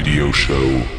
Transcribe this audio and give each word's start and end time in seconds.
radio 0.00 0.32
show 0.32 0.54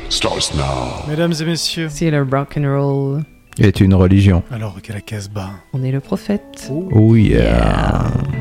starts 0.09 0.53
now. 0.53 1.03
Mesdames 1.07 1.33
et 1.41 1.45
messieurs, 1.45 1.89
Si 1.89 2.07
le 2.11 2.21
rock 2.21 2.55
and 2.55 2.65
roll, 2.65 3.23
est 3.59 3.79
une 3.79 3.95
religion. 3.95 4.43
alors 4.51 4.79
qu'à 4.83 4.93
la 4.93 5.01
Casbah. 5.01 5.49
on 5.73 5.83
est 5.83 5.91
le 5.91 6.01
prophète. 6.01 6.69
Oh 6.91 7.15
yeah. 7.15 8.11
Hey 8.33 8.40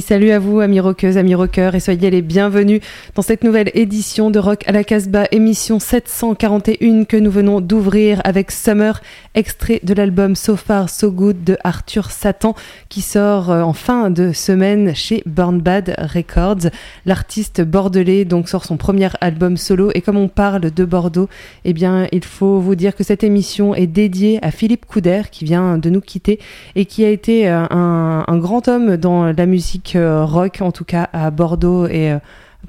salut 0.00 0.30
à 0.30 0.38
vous 0.38 0.60
amis 0.60 0.80
rockeuses, 0.80 1.18
amis 1.18 1.34
rockeurs 1.34 1.74
et 1.74 1.80
soyez 1.80 2.10
les 2.10 2.22
bienvenus 2.22 2.80
dans 3.14 3.22
cette 3.22 3.44
nouvelle 3.44 3.70
édition 3.74 4.30
de 4.30 4.38
Rock 4.38 4.62
à 4.66 4.72
la 4.72 4.82
Casbah, 4.82 5.26
émission 5.30 5.78
741 5.78 7.04
que 7.04 7.16
nous 7.16 7.30
venons 7.30 7.60
d'ouvrir 7.60 8.20
avec 8.24 8.50
Summer, 8.50 9.00
extrait 9.34 9.80
de 9.82 9.92
l'album 9.92 10.36
So 10.36 10.56
Far 10.56 10.88
So 10.88 11.10
Good 11.10 11.44
de 11.44 11.58
Arthur 11.64 12.10
Satan 12.10 12.54
qui 12.88 13.02
sort 13.02 13.50
euh, 13.50 13.62
en 13.62 13.74
fin 13.74 14.10
de 14.10 14.32
semaine 14.32 14.94
chez 14.94 15.22
Burn 15.26 15.60
Bad 15.60 15.94
Records. 15.98 16.70
L'artiste 17.04 17.60
bordelais 17.60 18.24
donc 18.24 18.48
sort 18.48 18.64
son 18.64 18.76
premier 18.76 19.10
album 19.20 19.56
solo 19.56 19.90
et 19.94 20.00
comme 20.00 20.16
on 20.16 20.28
parle 20.28 20.70
de 20.70 20.84
Bordeaux, 20.84 21.28
eh 21.64 21.72
bien 21.72 22.06
il 22.10 22.24
faut 22.24 22.58
vous 22.58 22.74
dire 22.74 22.96
que 22.96 23.04
cette 23.04 23.22
émission 23.22 23.74
est 23.74 23.86
dédiée 23.86 24.38
à 24.42 24.50
Philippe 24.50 24.86
Couder 24.86 25.22
qui 25.30 25.44
vient 25.44 25.78
de 25.78 25.90
nous 25.90 26.00
quitter 26.00 26.38
et 26.74 26.86
qui 26.86 27.04
a 27.04 27.10
été 27.10 27.48
euh, 27.48 27.66
un 27.70 28.38
grand 28.38 28.66
homme 28.68 28.96
dans 28.96 29.32
la 29.32 29.46
musique 29.46 29.83
euh, 29.94 30.24
rock, 30.24 30.58
en 30.60 30.72
tout 30.72 30.84
cas 30.84 31.08
à 31.12 31.30
Bordeaux 31.30 31.86
et 31.86 32.12
euh, 32.12 32.18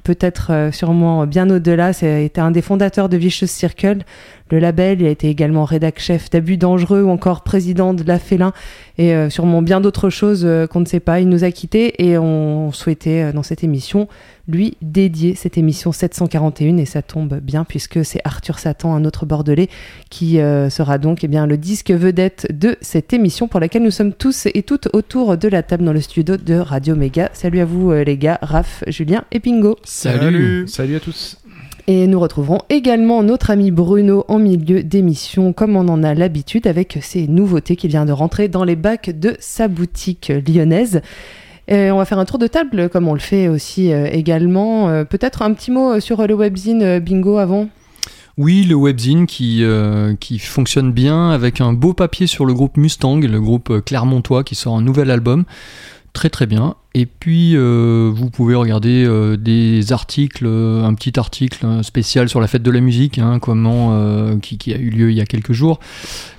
peut-être 0.04 0.52
euh, 0.52 0.72
sûrement 0.72 1.26
bien 1.26 1.48
au-delà. 1.50 1.92
C'était 1.92 2.40
un 2.40 2.50
des 2.50 2.62
fondateurs 2.62 3.08
de 3.08 3.16
Vicious 3.16 3.46
Circle, 3.46 3.98
le 4.50 4.58
label. 4.58 5.00
Il 5.00 5.06
a 5.06 5.10
été 5.10 5.28
également 5.28 5.64
rédac 5.64 5.98
chef 5.98 6.30
d'Abus 6.30 6.56
Dangereux 6.56 7.02
ou 7.02 7.10
encore 7.10 7.42
président 7.42 7.94
de 7.94 8.04
la 8.04 8.18
Félin 8.18 8.52
et 8.98 9.14
euh, 9.14 9.30
sûrement 9.30 9.62
bien 9.62 9.80
d'autres 9.80 10.10
choses 10.10 10.44
euh, 10.44 10.66
qu'on 10.66 10.80
ne 10.80 10.86
sait 10.86 11.00
pas. 11.00 11.20
Il 11.20 11.28
nous 11.28 11.44
a 11.44 11.50
quittés 11.50 12.04
et 12.04 12.18
on 12.18 12.72
souhaitait 12.72 13.32
dans 13.32 13.42
cette 13.42 13.64
émission 13.64 14.08
lui 14.48 14.76
dédier 14.80 15.34
cette 15.34 15.58
émission 15.58 15.90
741 15.90 16.76
et 16.76 16.84
ça 16.84 17.02
tombe 17.02 17.40
bien 17.40 17.64
puisque 17.64 18.04
c'est 18.04 18.20
Arthur 18.22 18.60
Satan, 18.60 18.94
un 18.94 19.04
autre 19.04 19.26
bordelais, 19.26 19.68
qui 20.08 20.36
sera 20.70 20.98
donc 20.98 21.24
eh 21.24 21.28
bien, 21.28 21.48
le 21.48 21.56
disque 21.56 21.90
vedette 21.90 22.46
de 22.56 22.76
cette 22.80 23.12
émission 23.12 23.48
pour 23.48 23.58
laquelle 23.58 23.82
nous 23.82 23.90
sommes 23.90 24.12
tous 24.12 24.46
et 24.46 24.62
toutes 24.62 24.88
autour 24.92 25.36
de 25.36 25.48
la 25.48 25.64
table 25.64 25.84
dans 25.84 25.92
le 25.92 26.00
studio 26.00 26.36
de 26.36 26.54
Radio 26.54 26.94
Méga. 26.94 27.28
Salut 27.32 27.58
à 27.58 27.64
vous 27.64 27.90
les 27.90 28.16
gars, 28.16 28.38
Raph, 28.40 28.84
Julien 28.86 29.24
et 29.32 29.40
Pingo. 29.40 29.78
Salut. 29.82 30.68
Salut 30.68 30.94
à 30.94 31.00
tous. 31.00 31.38
Et 31.88 32.06
nous 32.06 32.18
retrouverons 32.18 32.58
également 32.68 33.22
notre 33.22 33.50
ami 33.50 33.70
Bruno 33.70 34.24
en 34.28 34.38
milieu 34.38 34.82
d'émission, 34.82 35.52
comme 35.52 35.76
on 35.76 35.88
en 35.88 36.02
a 36.02 36.14
l'habitude, 36.14 36.66
avec 36.66 36.98
ses 37.00 37.28
nouveautés 37.28 37.76
qu'il 37.76 37.90
vient 37.90 38.04
de 38.04 38.12
rentrer 38.12 38.48
dans 38.48 38.64
les 38.64 38.76
bacs 38.76 39.10
de 39.10 39.36
sa 39.38 39.68
boutique 39.68 40.32
lyonnaise. 40.48 41.00
On 41.68 41.96
va 41.96 42.04
faire 42.04 42.18
un 42.18 42.24
tour 42.24 42.38
de 42.38 42.46
table, 42.46 42.88
comme 42.88 43.08
on 43.08 43.14
le 43.14 43.20
fait 43.20 43.48
aussi 43.48 43.92
euh, 43.92 44.08
également. 44.10 44.88
Euh, 44.88 45.04
peut-être 45.04 45.42
un 45.42 45.52
petit 45.52 45.70
mot 45.70 45.98
sur 46.00 46.24
le 46.26 46.34
webzine 46.34 46.82
euh, 46.82 47.00
Bingo 47.00 47.38
avant? 47.38 47.68
Oui, 48.38 48.64
le 48.64 48.74
webzine 48.74 49.26
qui, 49.26 49.64
qui 50.20 50.38
fonctionne 50.38 50.92
bien 50.92 51.30
avec 51.30 51.62
un 51.62 51.72
beau 51.72 51.94
papier 51.94 52.26
sur 52.26 52.44
le 52.44 52.52
groupe 52.52 52.76
Mustang, 52.76 53.20
le 53.20 53.40
groupe 53.40 53.80
clermontois 53.86 54.44
qui 54.44 54.54
sort 54.54 54.76
un 54.76 54.82
nouvel 54.82 55.10
album 55.10 55.44
très 56.12 56.28
très 56.28 56.44
bien. 56.44 56.74
Et 56.98 57.04
puis 57.04 57.54
euh, 57.54 58.10
vous 58.10 58.30
pouvez 58.30 58.54
regarder 58.54 59.04
euh, 59.04 59.36
des 59.36 59.92
articles, 59.92 60.46
euh, 60.46 60.82
un 60.82 60.94
petit 60.94 61.20
article 61.20 61.84
spécial 61.84 62.30
sur 62.30 62.40
la 62.40 62.46
fête 62.46 62.62
de 62.62 62.70
la 62.70 62.80
musique, 62.80 63.18
hein, 63.18 63.38
comment 63.38 63.94
qui, 64.40 64.72
a 64.72 64.78
eu 64.78 64.88
lieu 64.88 65.10
il 65.10 65.16
y 65.16 65.20
a 65.20 65.26
quelques 65.26 65.52
jours. 65.52 65.78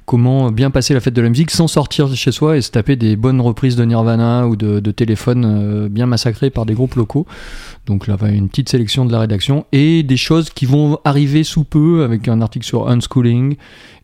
Comment 0.07 0.49
bien 0.51 0.71
passer 0.71 0.95
la 0.95 0.99
fête 0.99 1.13
de 1.13 1.21
la 1.21 1.29
musique 1.29 1.51
sans 1.51 1.67
sortir 1.67 2.09
de 2.09 2.15
chez 2.15 2.31
soi 2.31 2.57
et 2.57 2.61
se 2.61 2.71
taper 2.71 2.95
des 2.95 3.15
bonnes 3.15 3.39
reprises 3.39 3.75
de 3.75 3.85
Nirvana 3.85 4.47
ou 4.47 4.55
de, 4.55 4.79
de 4.79 4.91
téléphone 4.91 5.89
bien 5.89 6.07
massacrés 6.07 6.49
par 6.49 6.65
des 6.65 6.73
groupes 6.73 6.95
locaux. 6.95 7.27
Donc 7.85 8.07
là, 8.07 8.17
une 8.23 8.49
petite 8.49 8.69
sélection 8.69 9.05
de 9.05 9.11
la 9.11 9.19
rédaction 9.19 9.67
et 9.73 10.01
des 10.01 10.17
choses 10.17 10.49
qui 10.49 10.65
vont 10.65 10.97
arriver 11.05 11.43
sous 11.43 11.65
peu 11.65 12.03
avec 12.03 12.27
un 12.27 12.41
article 12.41 12.65
sur 12.65 12.89
unschooling 12.89 13.57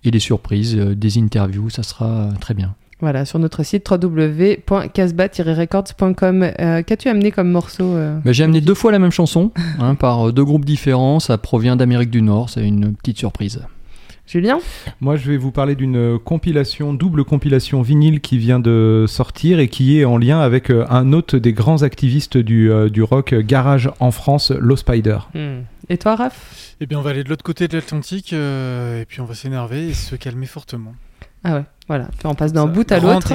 et 0.04 0.12
des 0.12 0.20
surprises, 0.20 0.76
des 0.76 1.18
interviews. 1.18 1.72
Ça 1.72 1.82
sera 1.82 2.30
très 2.40 2.54
bien. 2.54 2.76
Voilà, 3.04 3.26
sur 3.26 3.38
notre 3.38 3.62
site 3.64 3.92
www.casbah-records.com. 3.92 6.52
Euh, 6.58 6.82
qu'as-tu 6.84 7.10
amené 7.10 7.32
comme 7.32 7.52
morceau 7.52 7.84
euh, 7.84 8.18
bah, 8.24 8.32
J'ai 8.32 8.46
amené 8.46 8.62
deux 8.62 8.76
fois 8.76 8.94
la 8.94 9.00
même 9.00 9.12
chanson, 9.12 9.52
hein, 9.78 9.96
par 10.00 10.30
euh, 10.30 10.32
deux 10.32 10.46
groupes 10.46 10.64
différents. 10.64 11.20
Ça 11.20 11.38
provient 11.38 11.76
d'Amérique 11.76 12.12
du 12.12 12.22
Nord, 12.22 12.50
c'est 12.50 12.66
une 12.66 12.96
petite 12.96 13.18
surprise. 13.18 13.62
Julien? 14.26 14.60
Moi, 15.02 15.18
je 15.18 15.30
vais 15.30 15.36
vous 15.36 15.52
parler 15.52 15.76
d'une 15.76 16.18
compilation, 16.18 16.94
double 16.94 17.26
compilation 17.26 17.82
vinyle 17.82 18.22
qui 18.22 18.38
vient 18.38 18.62
de 18.62 19.04
sortir 19.06 19.60
et 19.60 19.68
qui 19.68 20.00
est 20.00 20.06
en 20.06 20.18
lien 20.18 20.40
avec 20.40 20.70
un 20.70 21.12
autre 21.12 21.40
des 21.40 21.52
grands 21.52 21.84
activistes 21.84 22.38
du, 22.38 22.72
rock 23.02 23.36
garage 23.36 23.92
en 24.00 24.12
France, 24.12 24.52
Low 24.52 24.78
Spider. 24.78 25.18
Hmm. 25.34 25.64
Et 25.90 25.98
toi, 25.98 26.16
Raph? 26.16 26.78
Eh 26.80 26.86
bien, 26.86 27.00
on 27.00 27.02
va 27.02 27.10
aller 27.10 27.26
de 27.26 27.30
l'autre 27.30 27.44
côté 27.44 27.68
de 27.68 27.76
l'Atlantique 27.76 28.32
et 28.32 29.04
puis 29.10 29.20
on 29.20 29.26
va 29.26 29.34
s'énerver 29.34 29.90
et 29.90 29.94
se 29.94 30.16
calmer 30.16 30.46
fortement. 30.46 30.94
Ah 31.44 31.56
ouais, 31.56 31.64
voilà, 31.88 32.08
on 32.24 32.34
passe 32.34 32.54
d'un 32.54 32.66
bout 32.66 32.90
à 32.94 33.00
l'autre. 33.00 33.34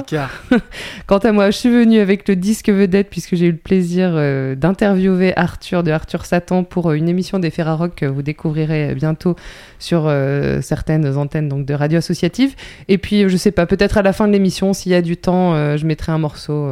Quant 1.07 1.19
à 1.19 1.33
moi, 1.33 1.51
je 1.51 1.57
suis 1.59 1.69
venue 1.69 1.99
avec 1.99 2.27
le 2.29 2.35
disque 2.35 2.71
vedette 2.71 3.11
puisque 3.11 3.35
j'ai 3.35 3.47
eu 3.47 3.53
le 3.53 3.59
plaisir 3.59 4.13
euh, 4.15 4.55
d'interviewer 4.55 5.37
Arthur 5.37 5.83
de 5.83 5.91
Arthur 5.91 6.25
Satan 6.25 6.65
pour 6.65 6.89
euh, 6.89 6.95
une 6.95 7.11
émission 7.11 7.39
des 7.39 7.51
Ferrarock 7.51 7.95
que 7.95 8.07
vous 8.07 8.23
découvrirez 8.23 8.95
bientôt 8.95 9.37
sur 9.79 10.05
euh, 10.07 10.63
certaines 10.63 11.19
antennes 11.19 11.51
donc 11.51 11.67
de 11.67 11.75
radio 11.75 11.99
associative. 11.99 12.55
Et 12.89 12.97
puis, 12.97 13.29
je 13.29 13.37
sais 13.37 13.51
pas, 13.51 13.67
peut-être 13.67 13.99
à 13.99 14.03
la 14.03 14.15
fin 14.15 14.27
de 14.27 14.33
l'émission, 14.33 14.73
s'il 14.73 14.93
y 14.93 14.95
a 14.95 15.03
du 15.03 15.19
temps, 15.19 15.77
je 15.77 15.85
mettrai 15.85 16.13
un 16.13 16.19
morceau 16.19 16.71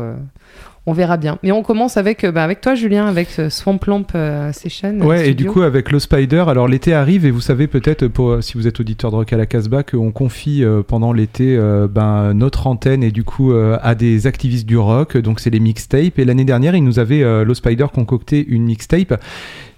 on 0.89 0.93
verra 0.93 1.17
bien. 1.17 1.39
Mais 1.43 1.51
on 1.51 1.63
commence 1.63 1.97
avec, 1.97 2.23
euh, 2.23 2.31
bah, 2.31 2.45
avec 2.45 2.61
toi, 2.61 2.77
Julien, 2.77 3.07
avec 3.07 3.29
euh, 3.41 3.51
Swamp 3.51 3.81
euh, 4.15 4.53
Session. 4.53 5.01
Ouais, 5.01 5.31
et 5.31 5.35
du 5.35 5.47
coup, 5.47 5.63
avec 5.63 5.91
le 5.91 5.99
Spider, 5.99 6.45
alors 6.47 6.69
l'été 6.69 6.95
arrive 6.95 7.27
et 7.27 7.33
vous 7.33 7.41
savez 7.41 7.67
peut-être, 7.67 8.07
pour, 8.07 8.43
si 8.43 8.55
vous 8.55 8.69
êtes 8.69 8.79
auditeur 8.79 9.11
de 9.11 9.17
Rock 9.17 9.33
à 9.33 9.37
la 9.37 9.47
Casbah, 9.47 9.83
qu'on 9.83 10.13
confie 10.13 10.65
pendant 10.87 11.13
l'été 11.13 11.59
ben, 11.91 12.35
notre 12.35 12.67
antenne 12.67 13.03
et 13.03 13.11
du 13.11 13.25
coup 13.25 13.53
à 13.53 13.95
des 13.95 14.27
activistes 14.27 14.67
du 14.67 14.79
rock. 14.79 15.17
Donc, 15.17 15.41
c'est 15.41 15.51
les 15.51 15.61
mixtapes. 15.61 16.19
Et 16.19 16.25
l'année 16.25 16.45
dernière, 16.45 16.77
ils 16.77 16.85
nous 16.85 16.99
avaient, 16.99 17.45
le 17.45 17.55
Spider, 17.55 17.87
concocté 17.93 18.45
une 18.47 18.65
mixtape. 18.65 19.21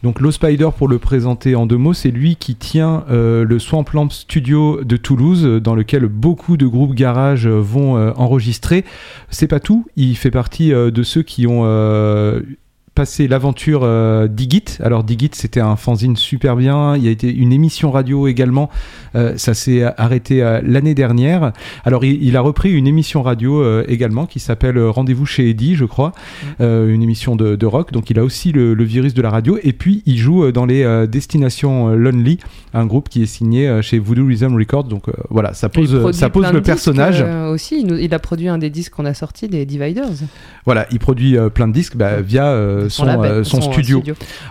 Donc 0.04 0.20
Low 0.20 0.30
Spider, 0.30 0.68
pour 0.76 0.86
le 0.86 0.98
présenter 0.98 1.56
en 1.56 1.66
deux 1.66 1.76
mots, 1.76 1.92
c'est 1.92 2.12
lui 2.12 2.36
qui 2.36 2.54
tient 2.54 3.04
euh, 3.10 3.44
le 3.44 3.58
Swamplamp 3.58 4.10
Studio 4.10 4.84
de 4.84 4.96
Toulouse, 4.96 5.60
dans 5.60 5.74
lequel 5.74 6.06
beaucoup 6.06 6.56
de 6.56 6.68
groupes 6.68 6.94
garage 6.94 7.48
vont 7.48 7.96
euh, 7.96 8.12
enregistrer. 8.16 8.84
C'est 9.28 9.48
pas 9.48 9.58
tout, 9.58 9.86
il 9.96 10.16
fait 10.16 10.30
partie 10.30 10.72
euh, 10.72 10.92
de 10.92 11.02
ceux 11.02 11.22
qui 11.22 11.48
ont 11.48 11.64
passé 12.98 13.28
l'aventure 13.28 13.82
euh, 13.84 14.26
Digit. 14.26 14.64
Alors 14.82 15.04
Digit, 15.04 15.30
c'était 15.32 15.60
un 15.60 15.76
fanzine 15.76 16.16
super 16.16 16.56
bien. 16.56 16.96
Il 16.96 17.04
y 17.04 17.06
a 17.06 17.12
été 17.12 17.32
une 17.32 17.52
émission 17.52 17.92
radio 17.92 18.26
également. 18.26 18.70
Euh, 19.14 19.34
ça 19.36 19.54
s'est 19.54 19.84
arrêté 19.96 20.42
euh, 20.42 20.60
l'année 20.64 20.96
dernière. 20.96 21.52
Alors 21.84 22.04
il, 22.04 22.36
a 22.36 22.40
repris 22.40 22.72
une 22.72 22.88
émission 22.88 23.22
radio 23.22 23.82
également 23.82 24.26
qui 24.26 24.40
s'appelle 24.40 24.80
Rendez-vous 24.80 25.26
chez 25.26 25.48
Eddie, 25.48 25.76
je 25.76 25.84
crois, 25.84 26.12
mmh. 26.58 26.64
une 26.88 27.02
émission 27.02 27.36
de, 27.36 27.66
rock. 27.66 27.92
Donc 27.92 28.10
il 28.10 28.18
a 28.18 28.24
aussi 28.24 28.50
le, 28.50 28.74
virus 28.82 29.14
de 29.14 29.22
la 29.22 29.30
radio. 29.30 29.58
Et 29.62 29.72
puis 29.72 30.02
il 30.04 30.18
joue 30.18 30.50
dans 30.50 30.66
les 30.66 31.06
Destinations 31.06 31.90
Lonely, 31.90 32.38
un 32.74 32.84
groupe 32.84 33.08
qui 33.08 33.22
est 33.22 33.26
signé 33.26 33.80
chez 33.80 34.00
Voodoo 34.00 34.26
Rhythm 34.26 34.56
Records. 34.56 34.84
Donc 34.84 35.04
voilà, 35.30 35.54
ça 35.54 35.68
pose, 35.68 36.10
ça 36.12 36.30
pose 36.30 36.50
le 36.52 36.62
personnage. 36.62 37.22
aussi, 37.52 37.80
il, 37.80 38.12
a 38.12 38.18
produit 38.18 38.48
un 38.48 38.58
des 38.58 38.70
disques 38.70 38.94
qu'on 38.94 39.06
a 39.06 39.14
sorti 39.14 39.46
des 39.46 39.64
Dividers. 39.66 40.26
Voilà, 40.64 40.86
il 40.90 40.98
produit 40.98 41.36
plein 41.54 41.68
de 41.68 41.72
disques 41.72 41.96
bah, 41.96 42.20
via 42.20 42.87
son, 42.88 43.06
euh, 43.06 43.44
son, 43.44 43.60
studio. 43.60 44.02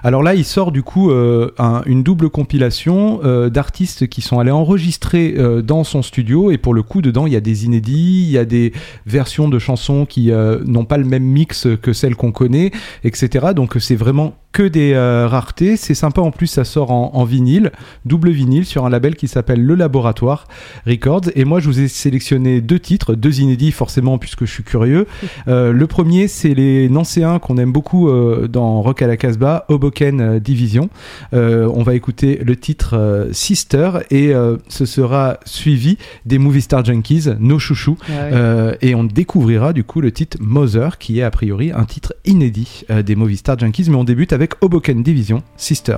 Alors 0.03 0.23
là, 0.23 0.35
il 0.35 0.45
sort 0.45 0.71
du 0.71 0.83
coup 0.83 1.11
euh, 1.11 1.51
une 1.85 2.03
double 2.03 2.29
compilation 2.29 3.19
euh, 3.23 3.49
d'artistes 3.49 4.07
qui 4.07 4.21
sont 4.21 4.39
allés 4.39 4.51
enregistrer 4.51 5.35
dans 5.63 5.83
son 5.83 6.01
studio 6.01 6.51
et 6.51 6.57
pour 6.57 6.73
le 6.73 6.83
coup, 6.83 7.01
dedans, 7.01 7.27
il 7.27 7.33
y 7.33 7.35
a 7.35 7.41
des 7.41 7.65
inédits, 7.65 8.23
il 8.23 8.31
y 8.31 8.37
a 8.37 8.45
des 8.45 8.73
versions 9.05 9.49
de 9.49 9.59
chansons 9.59 10.05
qui 10.05 10.31
n'ont 10.65 10.85
pas 10.85 10.97
le 10.97 11.05
même 11.05 11.23
mix 11.23 11.67
que 11.81 11.93
celles 11.93 12.15
qu'on 12.15 12.31
connaît, 12.31 12.71
etc. 13.03 13.47
Donc 13.55 13.75
c'est 13.79 13.95
vraiment 13.95 14.35
que 14.57 14.63
des 14.63 14.93
euh, 14.93 15.27
raretés. 15.27 15.77
C'est 15.77 15.93
sympa 15.93 16.21
en 16.21 16.31
plus, 16.31 16.47
ça 16.47 16.63
sort 16.63 16.89
en, 16.89 17.23
vinyle, 17.25 17.71
double 18.05 18.31
vinyle 18.31 18.65
sur 18.65 18.87
un 18.87 18.89
label 18.89 19.15
qui 19.15 19.27
s'appelle 19.27 19.63
Le 19.63 19.75
Laboratoire 19.75 20.47
Records. 20.87 21.29
Et 21.35 21.45
moi, 21.45 21.59
je 21.59 21.67
vous 21.67 21.79
ai 21.79 21.87
sélectionné 21.87 22.59
deux 22.59 22.79
titres, 22.79 23.13
deux 23.13 23.39
inédits 23.39 23.71
forcément 23.71 24.17
puisque 24.17 24.45
je 24.45 24.51
suis 24.51 24.63
curieux. 24.63 25.05
Euh, 25.47 25.71
le 25.71 25.87
premier, 25.87 26.27
c'est 26.27 26.55
les 26.55 26.89
Nancéens 26.89 27.37
qu'on 27.37 27.57
aime 27.57 27.71
beaucoup 27.71 28.09
euh, 28.17 28.47
dans 28.47 28.81
Rock 28.81 29.01
à 29.01 29.07
la 29.07 29.17
Casbah, 29.17 29.65
Hoboken 29.69 30.39
Division. 30.39 30.89
on 31.31 31.83
va 31.83 31.95
écouter 31.95 32.39
le 32.43 32.55
titre 32.55 33.27
Sister 33.31 33.91
et 34.11 34.33
ce 34.67 34.85
sera 34.85 35.39
suivi 35.45 35.97
des 36.25 36.37
Movie 36.37 36.61
Star 36.61 36.83
Junkies, 36.83 37.25
Nos 37.39 37.59
Chouchous. 37.59 37.97
Ah 38.09 38.73
et 38.81 38.95
on 38.95 39.03
découvrira 39.03 39.73
du 39.73 39.83
coup 39.83 40.01
le 40.01 40.11
titre 40.11 40.37
Mother 40.39 40.97
qui 40.97 41.19
est 41.19 41.23
a 41.23 41.31
priori 41.31 41.71
un 41.71 41.85
titre 41.85 42.13
inédit 42.25 42.85
des 43.05 43.15
Movie 43.15 43.37
Star 43.37 43.57
Junkies. 43.57 43.89
Mais 43.89 43.95
on 43.95 44.03
débute 44.03 44.33
avec 44.33 44.53
Hoboken 44.61 45.03
Division, 45.03 45.43
Sister. 45.57 45.97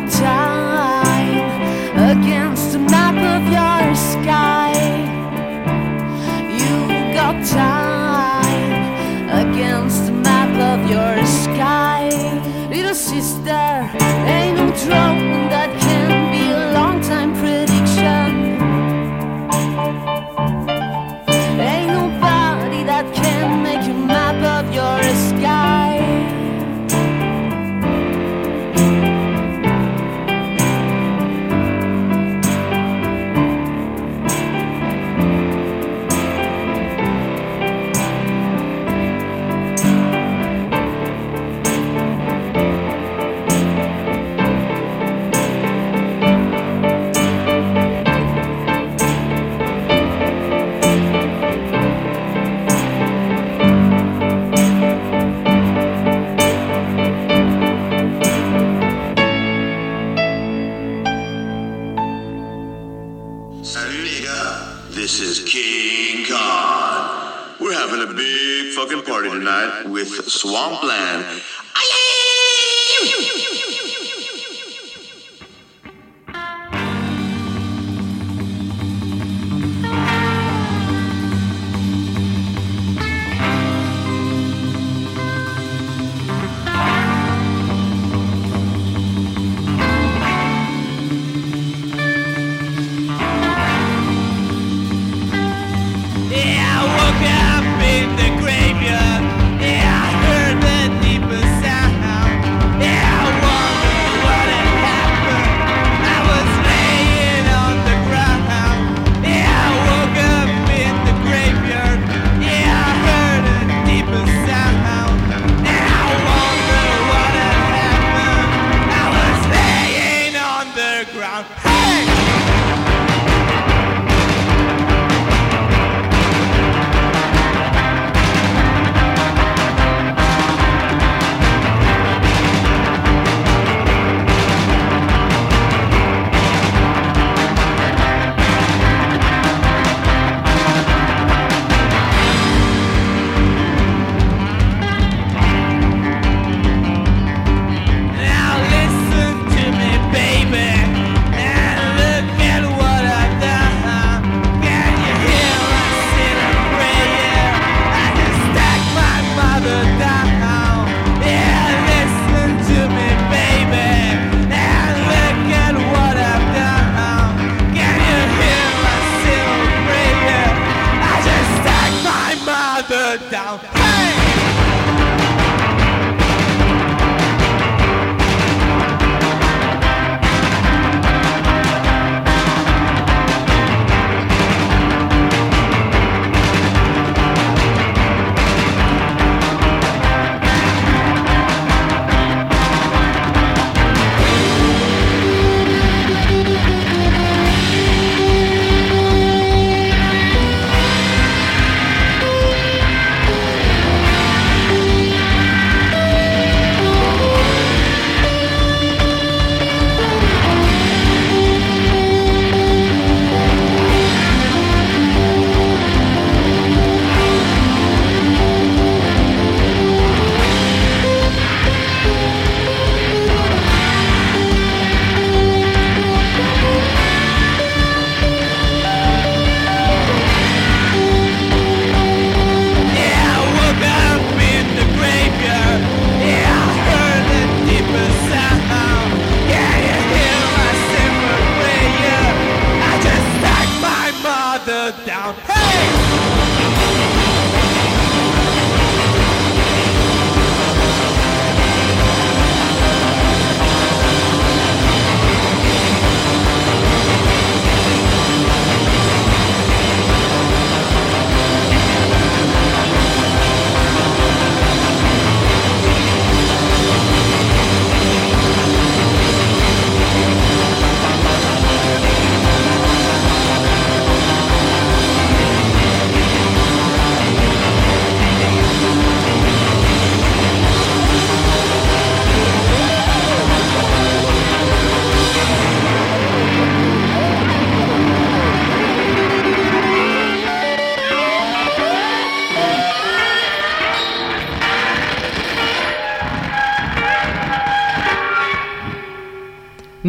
your 0.00 0.10
time 0.10 1.38
against 2.10 2.72
the 2.72 2.78
map 2.78 3.14
of 3.14 3.42
your 3.46 3.94
sky. 3.94 4.72
You 6.50 7.14
got 7.14 7.44
time 7.46 8.72
against 9.46 10.06
the 10.06 10.12
map 10.12 10.54
of 10.72 10.90
your 10.90 11.24
sky. 11.26 12.08
Little 12.70 12.94
sister, 12.94 13.50
ain't 14.26 14.56
no 14.56 14.72
trouble. 14.84 15.23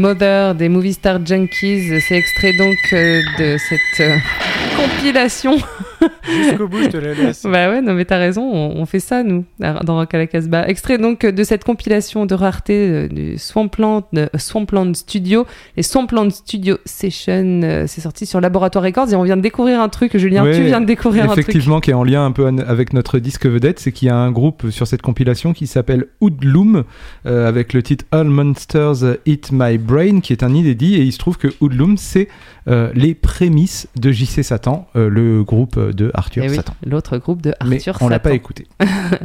Mother 0.05 0.53
des 0.53 0.69
Movie 0.69 0.93
Star 0.93 1.25
Junkies. 1.25 1.99
C'est 1.99 2.17
extrait 2.17 2.53
donc 2.59 2.77
euh, 2.93 3.21
de 3.39 3.57
cette 3.57 4.01
euh, 4.01 4.17
compilation 4.77 5.57
Jusqu'au 6.27 6.67
bout, 6.67 6.83
je 6.83 6.89
te 6.89 6.97
la 6.97 7.13
laisse. 7.13 7.43
Bah 7.43 7.69
ouais, 7.69 7.81
non 7.81 7.93
mais 7.93 8.05
t'as 8.05 8.17
raison, 8.17 8.43
on, 8.43 8.81
on 8.81 8.85
fait 8.85 8.99
ça 8.99 9.23
nous, 9.23 9.45
dans 9.59 9.95
Rock 9.95 10.13
à 10.13 10.17
la 10.17 10.27
Casbah. 10.27 10.67
Extrait 10.67 10.97
donc 10.97 11.25
de 11.25 11.43
cette 11.43 11.63
compilation 11.63 12.25
de 12.25 12.35
rareté 12.35 12.73
euh, 12.73 13.07
du 13.07 13.37
Swampland, 13.37 14.03
Swampland 14.37 14.95
Studio, 14.95 15.45
les 15.77 15.83
Swampland 15.83 16.31
Studio 16.31 16.77
Session, 16.85 17.61
euh, 17.63 17.85
c'est 17.87 18.01
sorti 18.01 18.25
sur 18.25 18.41
Laboratoire 18.41 18.83
Records 18.83 19.11
et 19.11 19.15
on 19.15 19.23
vient 19.23 19.37
de 19.37 19.41
découvrir 19.41 19.81
un 19.81 19.89
truc, 19.89 20.17
Julien, 20.17 20.43
Ouais, 20.43 20.55
tu 20.55 20.63
viens 20.63 20.81
de 20.81 20.85
découvrir 20.85 21.25
un 21.25 21.27
truc. 21.27 21.39
Effectivement, 21.39 21.79
qui 21.79 21.91
est 21.91 21.95
en 21.95 22.03
lien 22.03 22.25
un 22.25 22.31
peu 22.31 22.45
avec 22.45 22.93
notre 22.93 23.19
disque 23.19 23.45
vedette, 23.45 23.79
c'est 23.79 23.91
qu'il 23.91 24.07
y 24.07 24.11
a 24.11 24.15
un 24.15 24.31
groupe 24.31 24.69
sur 24.69 24.87
cette 24.87 25.01
compilation 25.01 25.53
qui 25.53 25.67
s'appelle 25.67 26.05
Hoodloom, 26.21 26.83
euh, 27.25 27.47
avec 27.47 27.73
le 27.73 27.83
titre 27.83 28.05
All 28.11 28.27
Monsters 28.27 29.17
Eat 29.25 29.51
My 29.51 29.77
Brain, 29.77 30.19
qui 30.19 30.33
est 30.33 30.43
un 30.43 30.53
inédit, 30.53 30.95
et 30.95 31.01
il 31.01 31.11
se 31.11 31.17
trouve 31.17 31.37
que 31.37 31.47
Hoodloom, 31.61 31.97
c'est 31.97 32.27
euh, 32.67 32.91
les 32.93 33.13
prémices 33.13 33.87
de 33.99 34.11
JC 34.11 34.43
Satan, 34.43 34.87
euh, 34.95 35.09
le 35.09 35.43
groupe 35.43 35.79
de 35.79 36.11
Arthur 36.15 36.43
Eh 36.45 36.49
oui, 36.49 36.55
Satan. 36.55 36.73
l'autre 36.85 37.17
groupe 37.17 37.41
de 37.41 37.53
Mais 37.65 37.75
Arthur 37.77 37.97
on 38.01 38.07
l'a 38.09 38.15
Satan. 38.15 38.23
pas 38.29 38.35
écouté. 38.35 38.67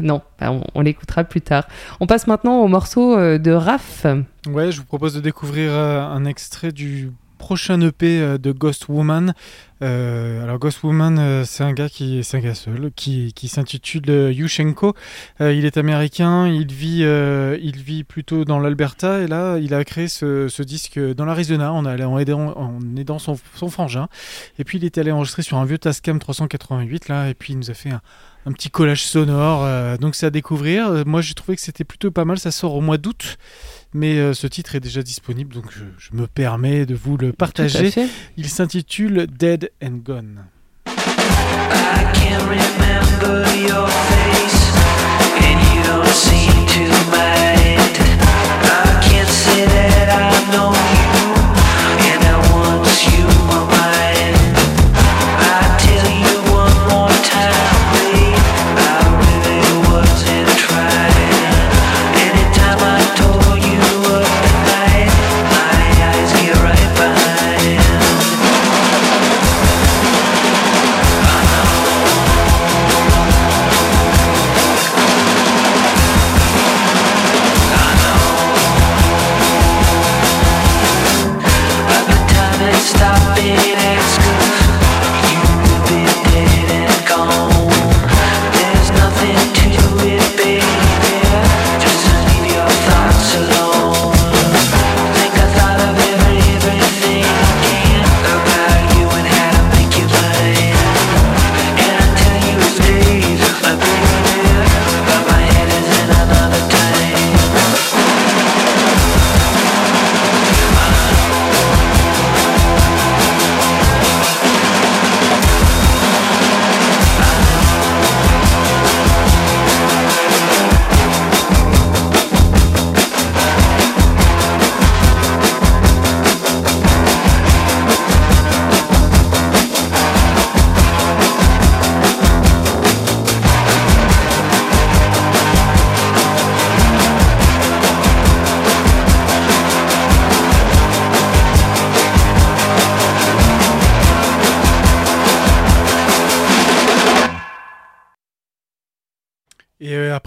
non, 0.01 0.23
on, 0.41 0.63
on 0.75 0.81
l'écoutera 0.83 1.25
plus 1.25 1.41
tard. 1.41 1.65
On 2.01 2.07
passe 2.07 2.27
maintenant 2.27 2.59
au 2.61 2.69
morceau 2.69 3.17
euh, 3.17 3.39
de 3.39 3.53
Raph. 3.53 4.07
Ouais, 4.49 4.71
je 4.73 4.79
vous 4.79 4.87
propose 4.87 5.15
de 5.15 5.21
découvrir 5.21 5.71
euh, 5.73 6.01
un 6.03 6.25
extrait 6.25 6.73
du 6.73 7.11
prochain 7.41 7.81
EP 7.81 8.21
euh, 8.21 8.39
de 8.39 8.53
Ghost 8.53 8.89
Woman. 8.89 9.35
Euh, 9.83 10.43
alors 10.45 10.59
Ghost 10.59 10.83
Woman, 10.83 11.19
euh, 11.19 11.45
c'est 11.47 11.65
un 11.65 11.73
gars 11.73 11.89
qui, 11.89 12.23
c'est 12.23 12.37
un 12.37 12.41
gars 12.41 12.55
seul, 12.55 12.91
qui, 12.95 13.33
qui 13.33 13.49
s'intitule 13.49 14.31
Yushchenko. 14.31 14.95
Euh, 15.41 15.55
il 15.55 15.65
est 15.65 15.79
américain, 15.79 16.47
il 16.47 16.71
vit, 16.73 17.01
il 17.01 17.83
vit 17.83 18.05
plutôt 18.05 18.45
dans 18.45 18.59
l'Alberta 18.59 19.21
et 19.21 19.27
là, 19.27 19.59
il 19.59 19.75
a 19.75 19.85
créé 19.85 20.09
ce, 20.09 20.63
disque 20.63 20.99
dans 20.99 21.25
l'Arizona 21.25 21.73
en, 21.73 21.87
aidant, 22.19 22.53
en 22.57 22.79
aidant 22.97 23.19
son, 23.19 23.39
son 23.55 23.69
frangin. 23.69 24.09
Et 24.59 24.65
puis 24.65 24.79
il 24.79 24.85
est 24.85 24.99
allé 24.99 25.11
enregistrer 25.11 25.43
sur 25.43 25.57
un 25.57 25.65
vieux 25.65 25.79
Tascam 25.79 26.19
388 26.19 27.09
là, 27.09 27.29
et 27.29 27.35
puis 27.35 27.55
il 27.55 27.57
nous 27.57 27.71
a 27.71 27.75
fait 27.75 27.91
un, 27.91 28.53
petit 28.53 28.71
collage 28.71 29.05
sonore. 29.05 29.99
donc 29.99 30.15
c'est 30.15 30.27
à 30.27 30.31
découvrir. 30.31 31.07
Moi, 31.07 31.21
j'ai 31.21 31.35
trouvé 31.35 31.57
que 31.57 31.63
c'était 31.63 31.85
plutôt 31.85 32.11
pas 32.11 32.25
mal. 32.25 32.39
Ça 32.39 32.51
sort 32.51 32.75
au 32.75 32.81
mois 32.81 32.99
d'août. 32.99 33.39
Mais 33.93 34.19
euh, 34.19 34.35
ce 34.35 34.47
titre 34.47 34.77
est 34.77 34.81
déjà 34.81 35.03
disponible, 35.03 35.53
donc 35.55 35.65
je, 35.73 35.83
je 35.99 36.17
me 36.17 36.27
permets 36.29 36.87
de 36.87 36.95
vous 36.95 37.17
le 37.17 37.33
partager. 37.33 37.93
Il 38.37 38.49
s'intitule 38.49 39.27
Dead 39.27 39.71
and 39.83 39.99
Gone. 40.05 40.45
I 40.87 40.93
can't 42.15 42.43
remember 42.45 43.45
your 43.59 43.89
face, 43.89 44.73
and 45.43 45.59
you 45.75 45.83
don't 45.83 46.07
seem 46.07 46.67
to 46.67 46.85
mind. 47.11 47.99
I 48.63 49.01
can't 49.03 49.29
say 49.29 49.67
that 49.67 50.09
I 50.09 50.53
know 50.53 50.71
you, 50.71 51.00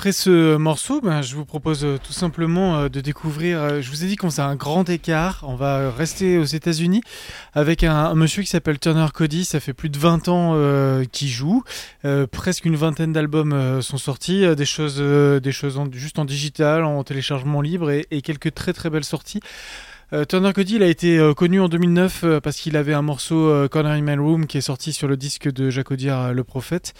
après 0.03 0.11
ce 0.11 0.57
morceau, 0.57 0.99
ben, 0.99 1.21
je 1.21 1.33
vous 1.33 1.45
propose 1.45 1.85
euh, 1.85 1.97
tout 1.97 2.11
simplement 2.11 2.75
euh, 2.75 2.89
de 2.89 2.99
découvrir. 2.99 3.61
euh, 3.61 3.81
je 3.81 3.89
vous 3.89 4.03
ai 4.03 4.07
dit 4.07 4.17
qu'on 4.17 4.29
faisait 4.29 4.41
un 4.41 4.57
grand 4.57 4.89
écart. 4.89 5.45
On 5.47 5.55
va 5.55 5.89
rester 5.91 6.37
aux 6.37 6.43
États-Unis 6.43 7.01
avec 7.53 7.85
un, 7.85 8.13
monsieur 8.13 8.43
qui 8.43 8.49
s'appelle 8.49 8.79
Turner 8.79 9.05
Cody. 9.13 9.45
Ça 9.45 9.61
fait 9.61 9.71
plus 9.71 9.87
de 9.87 9.97
20 9.97 10.27
ans 10.27 11.05
qu'il 11.13 11.29
joue. 11.29 11.63
Presque 12.33 12.65
une 12.65 12.75
vingtaine 12.75 13.13
d'albums 13.13 13.81
sont 13.81 13.97
sortis. 13.97 14.45
des 14.57 14.65
choses, 14.65 14.97
des 14.97 15.51
choses 15.53 15.79
juste 15.93 16.19
en 16.19 16.25
digital, 16.25 16.83
en 16.83 17.01
téléchargement 17.05 17.61
libre 17.61 17.89
et, 17.89 18.05
et 18.11 18.21
quelques 18.21 18.53
très 18.53 18.73
très 18.73 18.89
belles 18.89 19.05
sorties. 19.05 19.39
Euh, 20.11 20.25
Turner 20.25 20.53
Cody, 20.53 20.75
il 20.75 20.83
a 20.83 20.87
été 20.87 21.17
euh, 21.17 21.33
connu 21.33 21.59
en 21.59 21.69
2009 21.69 22.21
euh, 22.23 22.39
parce 22.39 22.57
qu'il 22.57 22.75
avait 22.77 22.93
un 22.93 23.01
morceau 23.01 23.67
Corner 23.69 23.93
in 23.93 24.01
My 24.01 24.15
Room 24.15 24.45
qui 24.45 24.57
est 24.57 24.61
sorti 24.61 24.93
sur 24.93 25.07
le 25.07 25.17
disque 25.17 25.51
de 25.51 25.69
Jacques 25.69 25.91
Audiard, 25.91 26.33
Le 26.33 26.43
Prophète. 26.43 26.93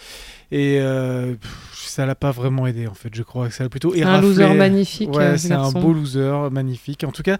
Et 0.50 0.78
euh, 0.80 1.34
ça 1.74 2.06
l'a 2.06 2.14
pas 2.14 2.30
vraiment 2.30 2.66
aidé 2.66 2.86
en 2.86 2.94
fait, 2.94 3.08
je 3.12 3.22
crois 3.22 3.48
que 3.48 3.54
ça 3.54 3.64
l'a 3.64 3.68
plutôt 3.70 3.92
Un 3.92 3.96
éraflé. 3.96 4.28
loser 4.28 4.54
magnifique. 4.54 5.10
Ouais, 5.14 5.36
ce 5.38 5.48
c'est 5.48 5.54
un 5.54 5.70
beau 5.72 5.92
loser, 5.92 6.48
magnifique. 6.50 7.02
En 7.04 7.10
tout 7.12 7.22
cas, 7.22 7.38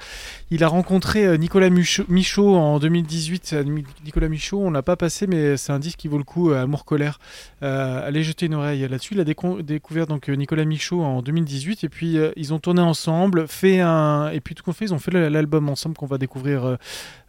il 0.50 0.64
a 0.64 0.68
rencontré 0.68 1.38
Nicolas 1.38 1.70
Michaud, 1.70 2.54
en 2.56 2.78
2018. 2.78 3.50
Euh, 3.52 3.64
Mi- 3.64 3.84
Nicolas 4.04 4.28
Michaud, 4.28 4.60
on 4.64 4.70
l'a 4.70 4.82
pas 4.82 4.96
passé, 4.96 5.26
mais 5.26 5.56
c'est 5.56 5.72
un 5.72 5.78
disque 5.78 5.98
qui 5.98 6.08
vaut 6.08 6.18
le 6.18 6.24
coup, 6.24 6.50
Amour 6.52 6.84
Colère. 6.84 7.18
Euh, 7.62 8.06
allez 8.06 8.22
jeter 8.24 8.46
une 8.46 8.54
oreille 8.54 8.80
là-dessus. 8.88 9.14
Il 9.14 9.20
a 9.20 9.24
découvert 9.24 10.06
donc 10.06 10.28
Nicolas 10.28 10.64
Michaud 10.64 11.02
en 11.02 11.22
2018 11.22 11.84
et 11.84 11.88
puis 11.88 12.18
euh, 12.18 12.30
ils 12.36 12.52
ont 12.54 12.58
tourné 12.58 12.80
ensemble, 12.80 13.46
fait 13.48 13.80
un 13.80 14.28
et 14.30 14.40
puis 14.40 14.54
tout 14.54 14.62
qu'on 14.64 14.72
fait, 14.72 14.86
ils 14.86 14.94
ont 14.94 14.98
fait 14.98 15.10
le- 15.12 15.28
ensemble 15.68 15.96
qu'on 15.96 16.06
va 16.06 16.18
découvrir 16.18 16.64
euh, 16.64 16.76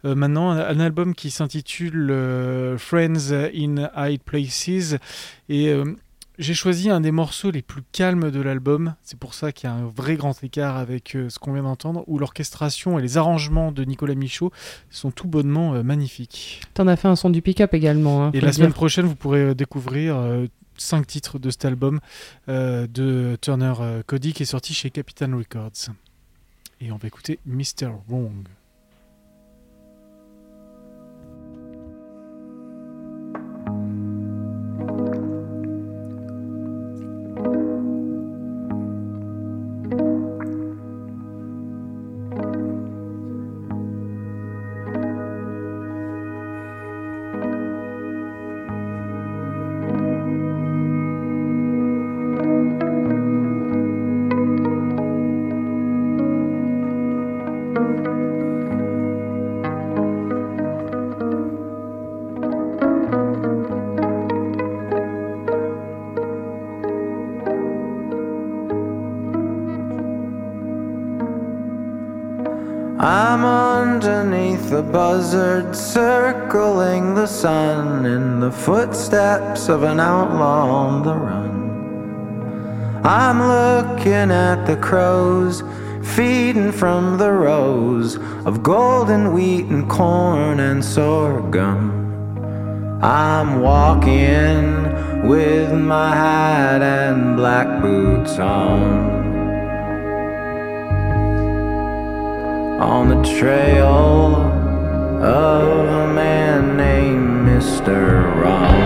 euh, 0.04 0.14
maintenant, 0.14 0.50
un, 0.50 0.80
album 0.80 1.14
qui 1.14 1.30
s'intitule 1.30 2.10
euh, 2.10 2.78
Friends 2.78 3.32
in 3.32 3.88
High 3.96 4.20
Places 4.20 4.96
et 5.48 5.72
j'ai 6.38 6.54
choisi 6.54 6.90
un 6.90 7.00
des 7.00 7.12
morceaux 7.12 7.50
les 7.50 7.62
plus 7.62 7.82
calmes 7.92 8.30
de 8.30 8.40
l'album. 8.40 8.94
C'est 9.02 9.18
pour 9.18 9.32
ça 9.32 9.52
qu'il 9.52 9.70
y 9.70 9.72
a 9.72 9.74
un 9.74 9.86
vrai 9.86 10.16
grand 10.16 10.42
écart 10.44 10.76
avec 10.76 11.16
ce 11.28 11.38
qu'on 11.38 11.54
vient 11.54 11.62
d'entendre, 11.62 12.04
où 12.06 12.18
l'orchestration 12.18 12.98
et 12.98 13.02
les 13.02 13.16
arrangements 13.16 13.72
de 13.72 13.84
Nicolas 13.84 14.14
Michaud 14.14 14.52
sont 14.90 15.10
tout 15.10 15.28
bonnement 15.28 15.82
magnifiques. 15.82 16.60
T'en 16.74 16.88
as 16.88 16.96
fait 16.96 17.08
un 17.08 17.16
son 17.16 17.30
du 17.30 17.40
pick-up 17.40 17.72
également. 17.72 18.26
hein, 18.26 18.30
Et 18.34 18.40
la 18.40 18.52
semaine 18.52 18.74
prochaine, 18.74 19.06
vous 19.06 19.16
pourrez 19.16 19.54
découvrir 19.54 20.16
cinq 20.76 21.06
titres 21.06 21.38
de 21.38 21.48
cet 21.48 21.64
album 21.64 22.00
de 22.48 23.38
Turner 23.40 23.72
Cody 24.06 24.34
qui 24.34 24.42
est 24.42 24.46
sorti 24.46 24.74
chez 24.74 24.90
Capitol 24.90 25.34
Records. 25.34 25.90
Et 26.80 26.92
on 26.92 26.96
va 26.96 27.08
écouter 27.08 27.38
Mr. 27.46 27.90
Wrong. 28.08 28.46
Circling 75.74 77.14
the 77.14 77.26
sun 77.26 78.06
in 78.06 78.40
the 78.40 78.50
footsteps 78.50 79.68
of 79.68 79.82
an 79.82 80.00
outlaw 80.00 80.68
on 80.68 81.02
the 81.02 81.14
run. 81.14 81.56
I'm 83.04 83.40
looking 83.40 84.30
at 84.30 84.64
the 84.64 84.76
crows 84.76 85.62
feeding 86.14 86.72
from 86.72 87.18
the 87.18 87.30
rows 87.30 88.16
of 88.46 88.62
golden 88.62 89.32
wheat 89.32 89.66
and 89.66 89.88
corn 89.88 90.60
and 90.60 90.84
sorghum. 90.84 91.92
I'm 93.02 93.60
walking 93.60 95.28
with 95.28 95.72
my 95.72 96.14
hat 96.14 96.82
and 96.82 97.36
black 97.36 97.82
boots 97.82 98.38
on. 98.38 99.24
On 102.80 103.08
the 103.08 103.22
trail 103.38 104.55
of 105.22 105.88
a 105.88 106.12
man 106.12 106.76
named 106.76 107.48
Mr. 107.48 108.34
Wrong. 108.36 108.76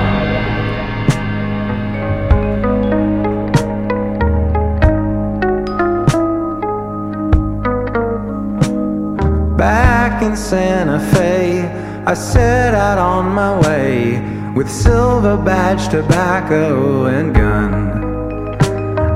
Back 9.57 10.23
in 10.23 10.37
Santa 10.37 11.01
Fe, 11.13 11.63
I 12.07 12.15
set 12.15 12.75
out 12.75 12.99
on 12.99 13.35
my 13.35 13.61
way 13.61 14.53
with 14.55 14.71
silver 14.71 15.37
badge, 15.37 15.89
tobacco, 15.89 17.07
and 17.07 17.35
gun. 17.35 18.10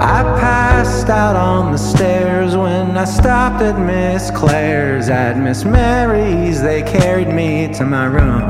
I 0.07 0.23
passed 0.39 1.09
out 1.09 1.35
on 1.35 1.73
the 1.73 1.79
stairs 1.79 2.55
when 2.55 2.95
I 2.95 3.07
stopped 3.07 3.63
at 3.63 3.79
Miss 3.79 4.31
Claire's. 4.31 5.09
At 5.09 5.39
Miss 5.39 5.65
Mary's, 5.65 6.61
they 6.61 6.83
carried 6.83 7.29
me 7.29 7.73
to 7.73 7.87
my 7.87 8.05
room. 8.05 8.45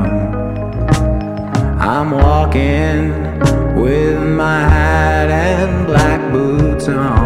I'm 1.79 2.11
walking 2.11 3.13
with 3.73 4.21
my 4.21 4.67
hat 4.67 5.31
and 5.31 5.87
black 5.87 6.29
boots 6.33 6.89
on. 6.89 7.25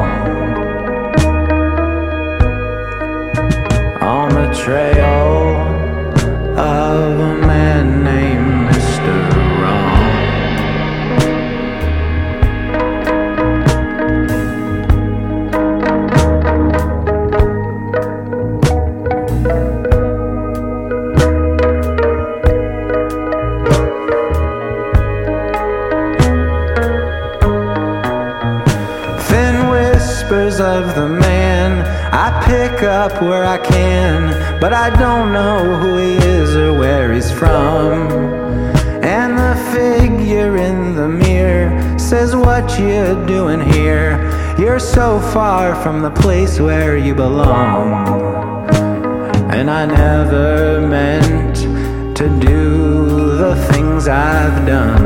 On 4.04 4.30
the 4.30 4.54
trail 4.54 5.58
of 6.56 7.20
a 7.20 7.48
man 7.48 8.04
named 8.04 8.49
pick 32.50 32.82
up 32.82 33.22
where 33.22 33.46
I 33.46 33.60
can, 33.60 34.60
but 34.60 34.74
I 34.74 34.90
don't 34.90 35.32
know 35.32 35.76
who 35.80 35.98
he 35.98 36.14
is 36.16 36.56
or 36.56 36.74
where 36.74 37.14
he's 37.14 37.32
from. 37.32 38.10
And 39.04 39.38
the 39.38 39.56
figure 39.72 40.58
in 40.58 40.96
the 40.96 41.08
mirror 41.08 41.70
says, 42.00 42.36
What 42.36 42.66
you 42.80 43.24
doing 43.28 43.62
here? 43.62 44.12
You're 44.58 44.80
so 44.80 45.20
far 45.20 45.76
from 45.84 46.02
the 46.02 46.10
place 46.10 46.60
where 46.60 46.98
you 46.98 47.14
belong. 47.14 48.68
And 49.54 49.70
I 49.70 49.86
never 49.86 50.82
meant 50.82 51.58
to 52.18 52.26
do 52.40 53.38
the 53.38 53.56
things 53.72 54.08
I've 54.08 54.66
done. 54.66 55.06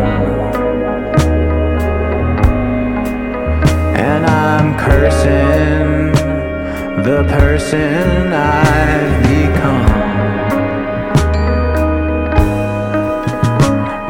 And 4.08 4.25
I'm 4.25 4.77
cursing 4.79 5.62
the 7.03 7.21
person 7.25 8.31
I've 8.31 9.23
become. 9.23 9.87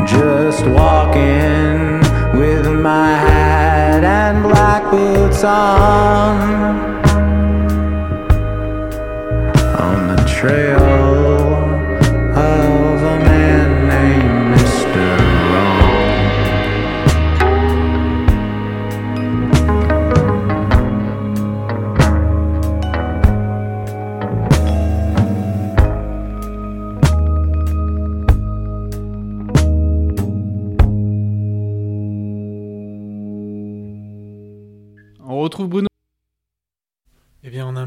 Just 0.06 0.64
walking 0.68 2.02
with 2.40 2.68
my 2.68 3.14
hat 3.14 4.04
and 4.04 4.44
black 4.44 4.84
boots 4.92 5.44
on. 5.44 6.38
On 9.82 10.16
the 10.16 10.24
trail 10.26 11.03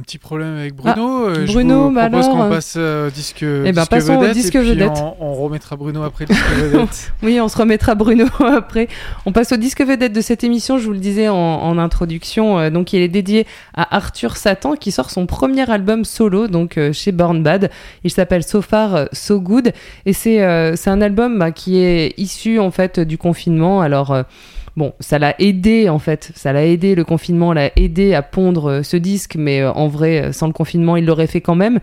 petit 0.06 0.18
problème 0.18 0.56
avec 0.56 0.74
Bruno. 0.74 1.26
Euh, 1.26 1.46
je 1.46 1.52
Bruno, 1.52 1.88
vous 1.88 1.94
bah 1.94 2.08
propose 2.08 2.28
qu'on 2.28 2.42
euh, 2.44 2.48
passe 2.48 2.74
euh, 2.78 3.08
au 3.08 3.10
disque, 3.10 3.42
eh 3.42 3.72
ben, 3.72 3.72
disque 3.72 3.90
passons 3.90 4.16
au 4.16 4.20
vedette. 4.20 4.34
disque 4.36 4.54
et 4.54 4.60
puis 4.60 4.68
vedette. 4.70 4.92
On, 4.94 5.16
on 5.20 5.34
remettra 5.34 5.76
Bruno 5.76 6.02
après 6.02 6.24
le 6.28 6.34
disque 6.34 6.48
vedette. 6.56 7.12
Oui, 7.22 7.40
on 7.40 7.48
se 7.48 7.58
remettra 7.58 7.94
Bruno 7.94 8.26
après. 8.40 8.88
On 9.26 9.32
passe 9.32 9.52
au 9.52 9.56
disque 9.56 9.82
vedette 9.82 10.12
de 10.12 10.20
cette 10.20 10.44
émission, 10.44 10.78
je 10.78 10.86
vous 10.86 10.92
le 10.92 10.98
disais 10.98 11.28
en, 11.28 11.34
en 11.34 11.76
introduction. 11.76 12.70
donc, 12.70 12.92
il 12.92 13.02
est 13.02 13.08
dédié 13.08 13.46
à 13.74 13.96
Arthur 13.96 14.36
Satan 14.36 14.74
qui 14.76 14.92
sort 14.92 15.10
son 15.10 15.26
premier 15.26 15.68
album 15.70 16.04
solo, 16.04 16.46
donc 16.46 16.78
chez 16.92 17.12
Born 17.12 17.42
Bad. 17.42 17.70
Il 18.04 18.10
s'appelle 18.10 18.44
So 18.44 18.62
Far 18.62 19.08
So 19.12 19.40
Good 19.40 19.72
et 20.04 20.12
c'est 20.12 20.42
euh, 20.42 20.74
un 20.86 21.00
album 21.00 21.38
bah, 21.38 21.50
qui 21.50 21.78
est 21.78 22.14
issu 22.18 22.58
en 22.58 22.70
fait 22.70 23.00
du 23.00 23.18
confinement. 23.18 23.80
Alors 23.80 24.12
euh, 24.12 24.22
Bon, 24.76 24.92
ça 25.00 25.18
l'a 25.18 25.34
aidé 25.38 25.88
en 25.88 25.98
fait, 25.98 26.32
ça 26.34 26.52
l'a 26.52 26.66
aidé, 26.66 26.94
le 26.94 27.02
confinement 27.02 27.54
l'a 27.54 27.70
aidé 27.76 28.12
à 28.12 28.20
pondre 28.20 28.70
euh, 28.70 28.82
ce 28.82 28.98
disque, 28.98 29.36
mais 29.38 29.62
euh, 29.62 29.72
en 29.72 29.88
vrai, 29.88 30.20
euh, 30.22 30.32
sans 30.32 30.48
le 30.48 30.52
confinement, 30.52 30.96
il 30.96 31.06
l'aurait 31.06 31.26
fait 31.26 31.40
quand 31.40 31.54
même. 31.54 31.78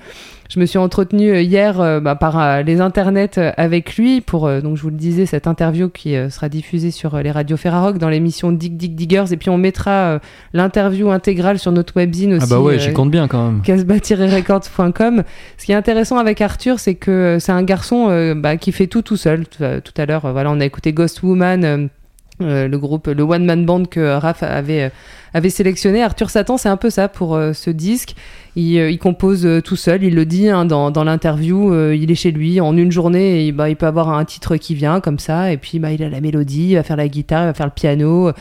Je 0.47 0.59
me 0.59 0.67
suis 0.67 0.77
entretenue 0.77 1.39
hier 1.41 1.99
bah, 2.01 2.13
par 2.13 2.61
les 2.61 2.79
internets 2.79 3.39
avec 3.57 3.95
lui 3.95 4.21
pour, 4.21 4.47
donc 4.61 4.77
je 4.77 4.83
vous 4.83 4.91
le 4.91 4.95
disais, 4.95 5.25
cette 5.25 5.47
interview 5.47 5.89
qui 5.89 6.13
sera 6.29 6.47
diffusée 6.47 6.91
sur 6.91 7.17
les 7.17 7.31
radios 7.31 7.57
Ferrarock 7.57 7.97
dans 7.97 8.09
l'émission 8.09 8.51
Dig 8.51 8.77
Dig 8.77 8.93
Diggers, 8.93 9.31
et 9.31 9.37
puis 9.37 9.49
on 9.49 9.57
mettra 9.57 10.19
l'interview 10.51 11.09
intégrale 11.09 11.57
sur 11.57 11.71
notre 11.71 11.95
webzine 11.95 12.35
aussi. 12.35 12.45
Ah 12.45 12.55
bah 12.55 12.59
ouais, 12.59 12.75
euh, 12.75 12.77
j'y 12.77 12.93
compte 12.93 13.09
bien 13.09 13.27
quand 13.27 13.43
même. 13.43 13.61
casbah-records.com. 13.63 15.23
Ce 15.57 15.65
qui 15.65 15.71
est 15.71 15.75
intéressant 15.75 16.17
avec 16.17 16.39
Arthur, 16.41 16.79
c'est 16.79 16.95
que 16.95 17.37
c'est 17.39 17.51
un 17.51 17.63
garçon 17.63 18.35
bah, 18.35 18.57
qui 18.57 18.71
fait 18.71 18.87
tout 18.87 19.01
tout 19.01 19.17
seul. 19.17 19.47
Tout, 19.47 19.63
à- 19.97 20.05
l'heure, 20.05 20.31
voilà, 20.31 20.51
on 20.51 20.59
a 20.59 20.65
écouté 20.65 20.93
Ghost 20.93 21.23
Woman, 21.23 21.89
le 22.43 22.77
groupe, 22.77 23.07
le 23.07 23.23
one 23.23 23.45
man 23.45 23.65
band 23.65 23.85
que 23.85 24.17
Raph 24.17 24.43
avait 24.43 24.83
euh, 24.83 24.89
avait 25.33 25.49
sélectionné. 25.49 26.03
Arthur 26.03 26.29
Satan, 26.29 26.57
c'est 26.57 26.69
un 26.69 26.77
peu 26.77 26.89
ça 26.89 27.07
pour 27.07 27.35
euh, 27.35 27.53
ce 27.53 27.69
disque. 27.69 28.15
Il, 28.55 28.77
euh, 28.77 28.95
compose 28.97 29.45
euh, 29.45 29.61
tout 29.61 29.75
seul, 29.75 30.03
il 30.03 30.15
le 30.15 30.25
dit 30.25 30.47
hein, 30.49 30.65
dans, 30.65 30.91
dans 30.91 31.03
l'interview. 31.03 31.73
euh, 31.73 31.95
il 31.95 32.11
est 32.11 32.15
chez 32.15 32.31
lui 32.31 32.61
en 32.61 32.77
une 32.77 32.91
journée, 32.91 33.47
et, 33.47 33.51
bah, 33.51 33.69
il 33.69 33.75
peut 33.75 33.87
avoir 33.87 34.09
un 34.09 34.25
titre 34.25 34.57
qui 34.57 34.75
vient 34.75 34.99
comme 34.99 35.19
ça, 35.19 35.51
et 35.51 35.57
puis 35.57 35.79
bah, 35.79 35.91
il 35.91 36.03
a 36.03 36.09
la 36.09 36.21
mélodie, 36.21 36.69
il 36.69 36.75
va 36.75 36.83
faire 36.83 36.97
la 36.97 37.07
guitare, 37.07 37.43
il 37.43 37.47
va 37.47 37.53
faire 37.53 37.65
le 37.65 37.71
piano. 37.71 38.31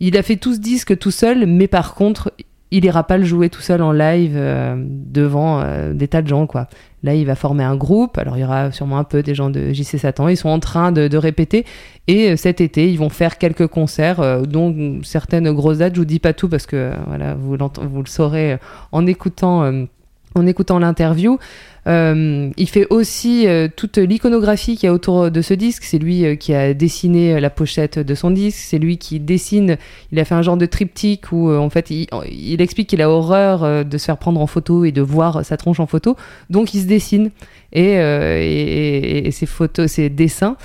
Il 0.00 0.16
a 0.16 0.22
fait 0.22 0.36
tout 0.36 0.54
ce 0.54 0.60
disque 0.60 0.98
tout 0.98 1.10
seul, 1.10 1.44
mais 1.46 1.68
par 1.68 1.94
contre, 1.94 2.32
il 2.70 2.84
ira 2.84 3.04
pas 3.04 3.18
le 3.18 3.24
jouer 3.24 3.50
tout 3.50 3.60
seul 3.60 3.82
en 3.82 3.92
live 3.92 4.34
euh, 4.36 4.76
devant 4.78 5.60
euh, 5.60 5.92
des 5.92 6.08
tas 6.08 6.22
de 6.22 6.28
gens, 6.28 6.46
quoi. 6.46 6.68
Là, 7.02 7.14
il 7.14 7.26
va 7.26 7.34
former 7.34 7.64
un 7.64 7.76
groupe. 7.76 8.18
Alors, 8.18 8.36
il 8.36 8.40
y 8.40 8.44
aura 8.44 8.72
sûrement 8.72 8.98
un 8.98 9.04
peu 9.04 9.22
des 9.22 9.34
gens 9.34 9.50
de 9.50 9.72
JC 9.72 9.98
Satan. 9.98 10.28
Ils 10.28 10.36
sont 10.36 10.50
en 10.50 10.60
train 10.60 10.92
de, 10.92 11.16
répéter. 11.16 11.64
Et 12.06 12.30
euh, 12.30 12.36
cet 12.36 12.60
été, 12.60 12.90
ils 12.90 12.98
vont 12.98 13.08
faire 13.08 13.38
quelques 13.38 13.66
concerts, 13.66 14.46
dont 14.46 15.00
certaines 15.02 15.50
grosses 15.52 15.78
dates. 15.78 15.94
Je 15.94 16.00
vous 16.00 16.04
dis 16.04 16.18
pas 16.18 16.32
tout 16.32 16.48
parce 16.48 16.66
que 16.66 16.92
voilà, 17.06 17.34
vous, 17.34 17.56
vous 17.56 18.02
le 18.02 18.08
saurez 18.08 18.58
en 18.92 19.06
écoutant. 19.06 19.86
En 20.34 20.46
écoutant 20.46 20.78
l'interview, 20.78 21.38
Euh, 21.86 22.50
il 22.58 22.68
fait 22.68 22.86
aussi 22.90 23.46
euh, 23.46 23.66
toute 23.74 23.96
l'iconographie 23.96 24.76
qu'il 24.76 24.86
y 24.86 24.90
a 24.90 24.92
autour 24.92 25.30
de 25.30 25.40
ce 25.40 25.54
disque. 25.54 25.84
C'est 25.84 25.98
lui 25.98 26.26
euh, 26.26 26.34
qui 26.36 26.52
a 26.52 26.74
dessiné 26.74 27.40
la 27.40 27.48
pochette 27.48 27.98
de 27.98 28.14
son 28.14 28.30
disque. 28.30 28.58
C'est 28.58 28.78
lui 28.78 28.98
qui 28.98 29.18
dessine. 29.18 29.78
Il 30.12 30.20
a 30.20 30.26
fait 30.26 30.34
un 30.34 30.42
genre 30.42 30.58
de 30.58 30.66
triptyque 30.66 31.32
où, 31.32 31.50
en 31.50 31.70
fait, 31.70 31.88
il, 31.90 32.60
explique 32.60 32.90
qu'il 32.90 33.00
a 33.00 33.08
horreur 33.08 33.84
de 33.84 33.98
se 33.98 34.04
faire 34.04 34.18
prendre 34.18 34.40
en 34.42 34.46
photo 34.46 34.84
et 34.84 34.92
de 34.92 35.00
voir 35.00 35.42
sa 35.42 35.56
tronche 35.56 35.80
en 35.80 35.86
photo. 35.86 36.16
Donc, 36.50 36.74
il 36.74 36.82
se 36.82 36.86
dessine. 36.86 37.30
Et, 37.72 37.94
et, 37.94 39.30
ses 39.30 39.46
photos, 39.46 39.90
ses 39.90 40.10
dessins 40.10 40.56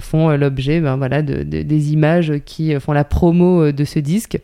font 0.00 0.30
l'objet 0.30 0.80
ben, 0.80 0.96
voilà, 0.96 1.20
de, 1.20 1.42
de- 1.42 1.62
des 1.62 1.92
images 1.92 2.32
qui 2.46 2.74
font 2.80 2.92
la 2.92 3.04
promo 3.04 3.70
de 3.70 3.84
ce 3.84 3.98
disque. 3.98 4.38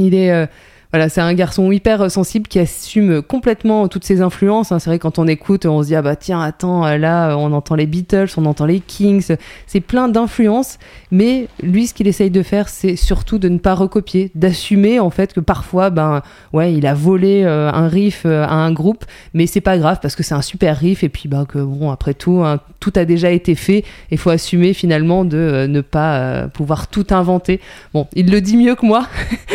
Il 0.00 0.14
est. 0.14 0.48
Voilà, 0.90 1.10
c'est 1.10 1.20
un 1.20 1.34
garçon 1.34 1.70
hyper 1.70 2.00
euh, 2.00 2.08
sensible 2.08 2.48
qui 2.48 2.58
assume 2.58 3.20
complètement 3.20 3.88
toutes 3.88 4.04
ses 4.04 4.22
influences. 4.22 4.72
hein. 4.72 4.78
C'est 4.78 4.88
vrai, 4.88 4.98
quand 4.98 5.18
on 5.18 5.26
écoute, 5.26 5.66
on 5.66 5.82
se 5.82 5.88
dit, 5.88 5.94
ah 5.94 6.00
bah 6.00 6.16
tiens, 6.16 6.40
attends, 6.40 6.86
euh, 6.86 6.96
là, 6.96 7.30
euh, 7.30 7.34
on 7.34 7.52
entend 7.52 7.74
les 7.74 7.84
Beatles, 7.84 8.28
on 8.38 8.46
entend 8.46 8.64
les 8.64 8.80
Kings. 8.80 9.36
C'est 9.66 9.80
plein 9.80 10.08
d'influences. 10.08 10.78
Mais 11.10 11.48
lui, 11.62 11.86
ce 11.88 11.92
qu'il 11.92 12.08
essaye 12.08 12.30
de 12.30 12.42
faire, 12.42 12.70
c'est 12.70 12.96
surtout 12.96 13.38
de 13.38 13.50
ne 13.50 13.58
pas 13.58 13.74
recopier, 13.74 14.30
d'assumer, 14.34 14.98
en 14.98 15.10
fait, 15.10 15.34
que 15.34 15.40
parfois, 15.40 15.90
ben, 15.90 16.22
ouais, 16.54 16.72
il 16.72 16.86
a 16.86 16.94
volé 16.94 17.44
un 17.44 17.88
riff 17.88 18.24
à 18.24 18.50
un 18.52 18.72
groupe, 18.72 19.04
mais 19.34 19.46
c'est 19.46 19.60
pas 19.60 19.76
grave 19.76 19.98
parce 20.00 20.16
que 20.16 20.22
c'est 20.22 20.34
un 20.34 20.42
super 20.42 20.76
riff. 20.78 21.02
Et 21.04 21.10
puis, 21.10 21.28
bah, 21.28 21.44
que 21.46 21.58
bon, 21.58 21.90
après 21.90 22.14
tout, 22.14 22.40
hein, 22.44 22.60
tout 22.80 22.92
a 22.96 23.04
déjà 23.04 23.30
été 23.30 23.54
fait. 23.54 23.84
Il 24.10 24.16
faut 24.16 24.30
assumer 24.30 24.72
finalement 24.72 25.26
de 25.26 25.66
ne 25.68 25.80
pas 25.82 26.48
pouvoir 26.48 26.88
tout 26.88 27.06
inventer. 27.10 27.60
Bon, 27.92 28.06
il 28.14 28.30
le 28.30 28.40
dit 28.40 28.56
mieux 28.56 28.74
que 28.74 28.86
moi. 28.86 29.06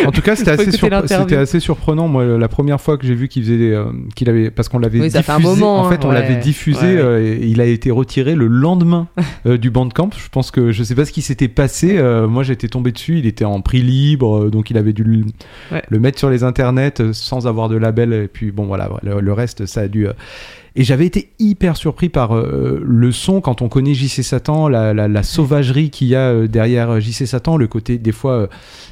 En 0.06 0.12
tout 0.12 0.22
cas, 0.22 0.36
c'était 0.36 0.52
assez, 0.52 0.62
écouter 0.64 0.78
surpre- 0.78 0.90
l'interview. 0.92 1.23
C'était 1.24 1.42
assez 1.42 1.60
surprenant. 1.60 2.08
Moi, 2.08 2.26
la 2.38 2.48
première 2.48 2.80
fois 2.80 2.98
que 2.98 3.06
j'ai 3.08 3.16
vu 3.16 3.28
qu'il 3.28 3.44
faisait, 3.44 3.72
euh, 3.74 3.86
qu'il 4.16 4.30
avait, 4.30 4.52
parce 4.52 4.70
qu'on 4.70 4.80
l'avait 4.80 5.00
Oui, 5.00 5.08
diffusé. 5.08 5.24
fait 5.24 5.32
un 5.32 5.40
moment, 5.40 5.80
en 5.80 5.90
fait, 5.90 5.96
hein, 5.96 6.10
on 6.10 6.12
l'avait 6.12 6.36
ouais. 6.36 6.40
diffusé. 6.40 6.80
Ouais, 6.96 6.98
euh, 6.98 7.38
et 7.42 7.48
il 7.48 7.60
a 7.62 7.66
été 7.66 7.92
retiré 7.92 8.36
le 8.36 8.48
lendemain 8.48 9.08
euh, 9.46 9.58
du 9.58 9.70
Bandcamp. 9.72 10.10
Je 10.18 10.30
pense 10.30 10.52
que 10.52 10.72
je 10.72 10.84
sais 10.84 10.96
pas 10.96 11.06
ce 11.06 11.12
qui 11.12 11.22
s'était 11.22 11.48
passé. 11.48 11.98
euh, 11.98 12.28
moi, 12.28 12.44
j'étais 12.44 12.68
tombé 12.68 12.92
dessus. 12.92 13.20
Il 13.20 13.26
était 13.26 13.46
en 13.46 13.62
prix 13.62 13.82
libre, 13.82 14.46
euh, 14.46 14.50
donc 14.50 14.70
il 14.70 14.78
avait 14.78 14.94
dû 14.94 15.04
le, 15.04 15.24
Ouais. 15.72 15.82
le 15.90 16.00
mettre 16.00 16.20
sur 16.20 16.30
les 16.30 16.44
internets 16.44 17.00
euh, 17.02 17.14
sans 17.14 17.48
avoir 17.48 17.70
de 17.70 17.78
label. 17.78 18.14
Et 18.14 18.28
puis 18.28 18.52
bon, 18.52 18.66
voilà, 18.66 18.90
le, 19.04 19.20
le 19.22 19.34
reste, 19.34 19.66
ça 19.66 19.82
a 19.82 19.88
dû. 19.88 20.08
Et 20.76 20.84
j'avais 20.84 21.06
été 21.06 21.30
hyper 21.40 21.78
surpris 21.78 22.10
par 22.10 22.36
euh, 22.36 22.82
le 22.84 23.12
son 23.12 23.42
quand 23.42 23.62
on 23.62 23.70
connaît 23.70 23.94
JC 23.94 24.24
Satan, 24.24 24.68
la, 24.68 24.94
la, 24.94 25.08
la 25.08 25.24
sauvagerie 25.24 25.90
qu'il 25.92 26.08
y 26.08 26.16
a 26.16 26.30
euh, 26.32 26.48
derrière 26.48 26.90
euh, 26.90 27.00
JC 27.00 27.28
Satan, 27.28 27.58
le 27.58 27.68
côté 27.68 27.98
des 28.00 28.12
fois 28.12 28.32
euh, 28.34 28.48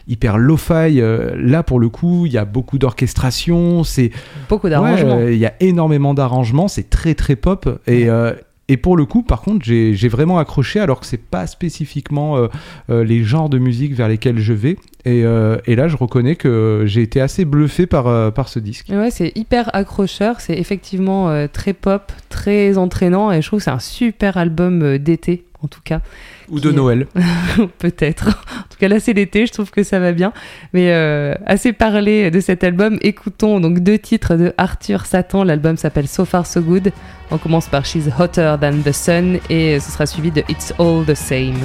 hyper 0.08 0.38
lo-fi. 0.38 1.02
euh, 1.02 1.32
là, 1.38 1.64
pour 1.64 1.80
le 1.80 1.90
coup, 1.90 2.26
il 2.28 2.34
y 2.34 2.38
a 2.38 2.46
beaucoup 2.46 2.78
d'orchestration, 2.78 3.84
c'est 3.84 4.12
Beaucoup 4.50 4.70
d'arrangements. 4.70 5.18
euh, 5.18 5.34
Il 5.34 5.40
y 5.40 5.46
a 5.46 5.54
énormément 5.60 6.14
d'arrangements, 6.14 6.68
c'est 6.68 6.90
très 6.90 7.16
très 7.16 7.36
pop. 7.36 7.68
Et, 7.88 8.10
euh, 8.10 8.34
et 8.72 8.78
pour 8.78 8.96
le 8.96 9.04
coup, 9.04 9.22
par 9.22 9.42
contre, 9.42 9.66
j'ai 9.66 10.08
vraiment 10.08 10.40
accroché 10.40 10.80
alors 10.80 11.02
que 11.02 11.06
c'est 11.06 11.22
pas 11.22 11.46
spécifiquement 11.46 12.38
euh, 12.38 12.48
euh, 12.90 13.04
les 13.04 13.22
genres 13.22 13.50
de 13.50 13.58
musique 13.58 13.94
vers 13.94 14.08
lesquels 14.08 14.40
je 14.40 14.54
vais. 14.54 14.78
Et, 15.04 15.26
euh, 15.26 15.58
et 15.66 15.76
là, 15.76 15.90
je 15.90 15.98
reconnais 15.98 16.38
que 16.38 16.84
j'ai 16.86 17.02
été 17.02 17.20
assez 17.20 17.44
bluffé 17.44 17.86
par, 17.86 18.32
par 18.32 18.48
ce 18.48 18.60
disque. 18.60 18.88
Ouais, 18.90 19.12
c'est 19.12 19.34
hyper 19.36 19.76
accrocheur, 19.76 20.40
c'est 20.40 20.58
effectivement 20.58 21.48
très 21.52 21.74
pop, 21.74 22.14
très 22.30 22.78
entraînant 22.78 23.30
et 23.30 23.42
je 23.42 23.48
trouve 23.48 23.60
que 23.60 23.66
c'est 23.66 23.72
un 23.72 23.80
super 23.80 24.38
album 24.38 24.98
d'été 24.98 25.44
en 25.64 25.68
tout 25.68 25.82
cas. 25.84 26.02
Ou 26.50 26.60
de 26.60 26.72
Noël. 26.72 27.08
Peut-être. 27.80 28.28
En 28.28 28.70
tout 28.70 28.78
cas 28.80 28.88
là 28.88 29.00
c'est 29.00 29.14
l'été, 29.14 29.46
je 29.46 29.54
trouve 29.54 29.72
que 29.72 29.84
ça 29.84 30.00
va 30.00 30.12
bien. 30.12 30.34
Mais 30.74 30.92
euh, 30.92 31.36
assez 31.46 31.74
parlé 31.74 32.32
de 32.32 32.40
cet 32.40 32.64
album, 32.64 32.98
écoutons 33.02 33.60
donc 33.60 33.80
deux 33.80 34.00
titres 34.00 34.36
de 34.36 34.54
Arthur 34.58 35.06
Satan. 35.06 35.44
L'album 35.44 35.78
s'appelle 35.78 36.08
So 36.08 36.26
Far 36.26 36.46
So 36.46 36.62
Good. 36.62 36.92
On 37.32 37.38
commence 37.38 37.68
par 37.68 37.86
She's 37.86 38.10
Hotter 38.20 38.56
Than 38.60 38.82
the 38.84 38.92
Sun 38.92 39.40
et 39.50 39.80
ce 39.80 39.92
sera 39.92 40.06
suivi 40.06 40.32
de 40.32 40.44
It's 40.50 40.74
All 40.80 41.06
the 41.06 41.16
Same. 41.16 41.60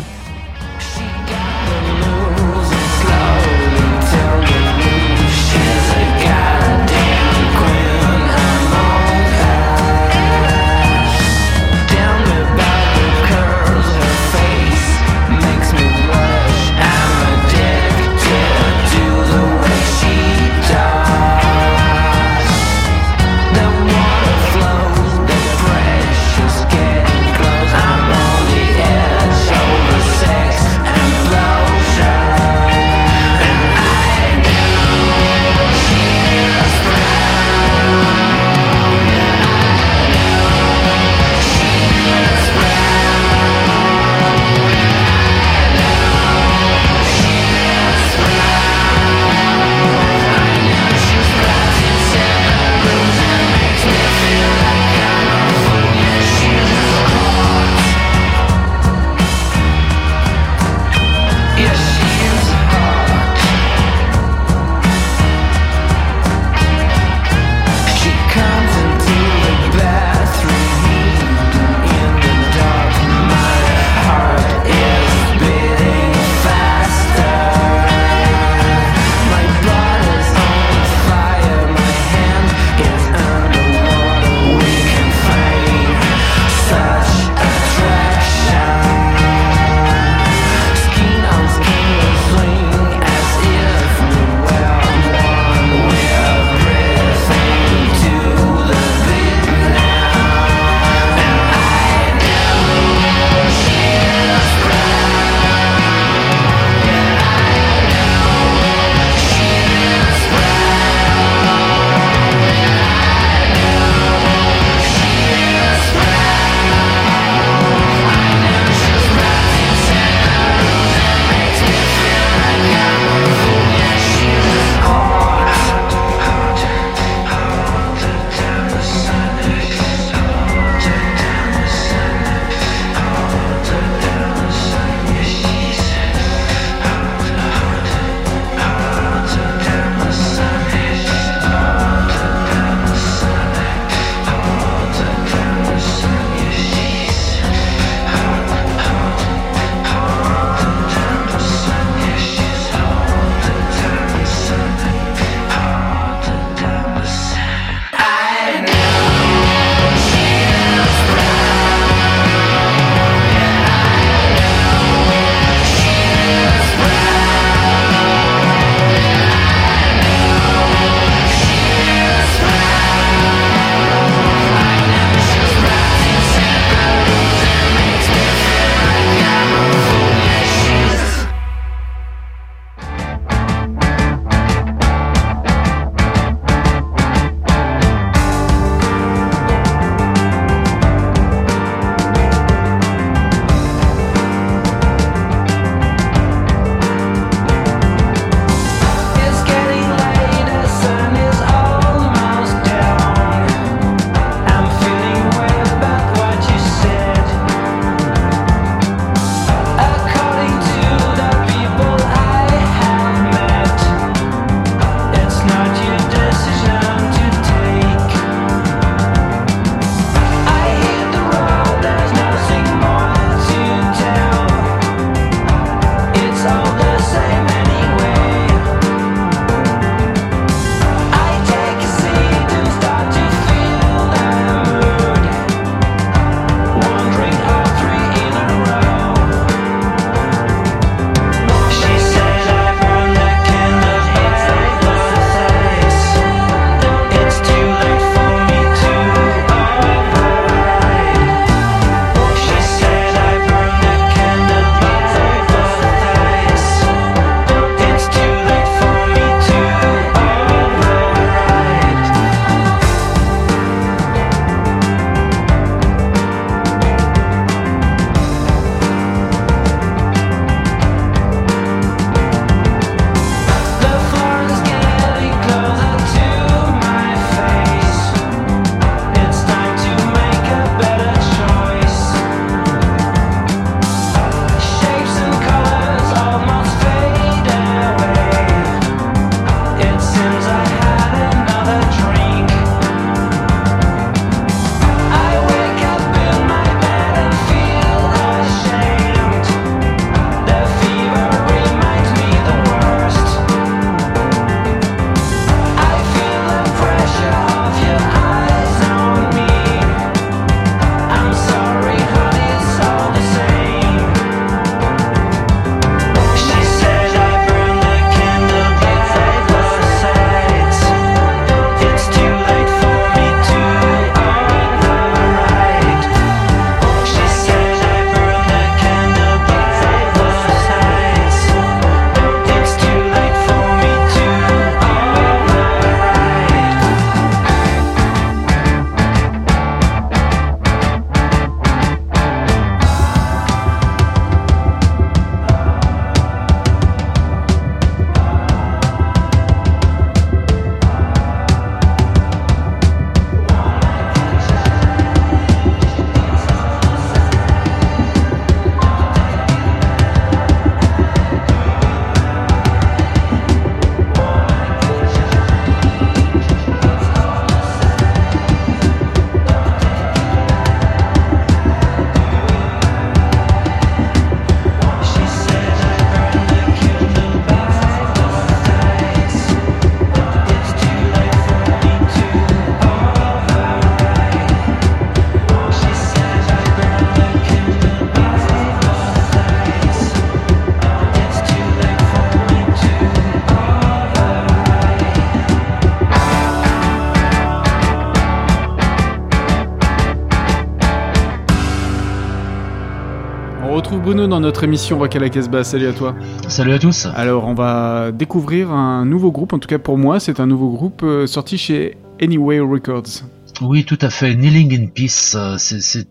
Dans 404.28 404.40
notre 404.40 404.64
émission 404.64 404.98
Rock 404.98 405.14
à 405.14 405.20
la 405.20 405.28
Casbah. 405.28 405.62
Salut 405.62 405.86
à 405.86 405.92
toi. 405.92 406.14
Salut 406.48 406.72
à 406.72 406.80
tous. 406.80 407.06
Alors, 407.14 407.44
on 407.46 407.54
va 407.54 408.10
découvrir 408.10 408.72
un 408.72 409.04
nouveau 409.04 409.30
groupe. 409.30 409.52
En 409.52 409.60
tout 409.60 409.68
cas, 409.68 409.78
pour 409.78 409.98
moi, 409.98 410.18
c'est 410.18 410.40
un 410.40 410.46
nouveau 410.46 410.70
groupe 410.70 411.02
euh, 411.04 411.28
sorti 411.28 411.58
chez 411.58 411.96
Anyway 412.20 412.58
Records. 412.58 413.22
Oui, 413.62 413.86
tout 413.86 413.98
à 414.02 414.10
fait. 414.10 414.34
Kneeling 414.34 414.74
in 414.78 414.86
Peace, 414.88 415.34
euh, 415.34 415.56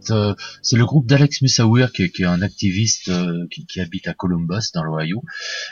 euh, 0.10 0.36
c'est 0.64 0.76
le 0.78 0.86
groupe 0.86 1.06
d'Alex 1.06 1.44
Musawir 1.44 1.92
qui, 1.92 2.04
est- 2.04 2.10
qui 2.10 2.24
est 2.24 2.26
un 2.26 2.42
activiste 2.42 3.10
euh, 3.10 3.46
qui, 3.52 3.68
qui 3.68 3.80
habite 3.82 4.08
à 4.08 4.16
Columbus 4.16 4.72
dans 4.74 4.84
l'Ohio. 4.84 5.22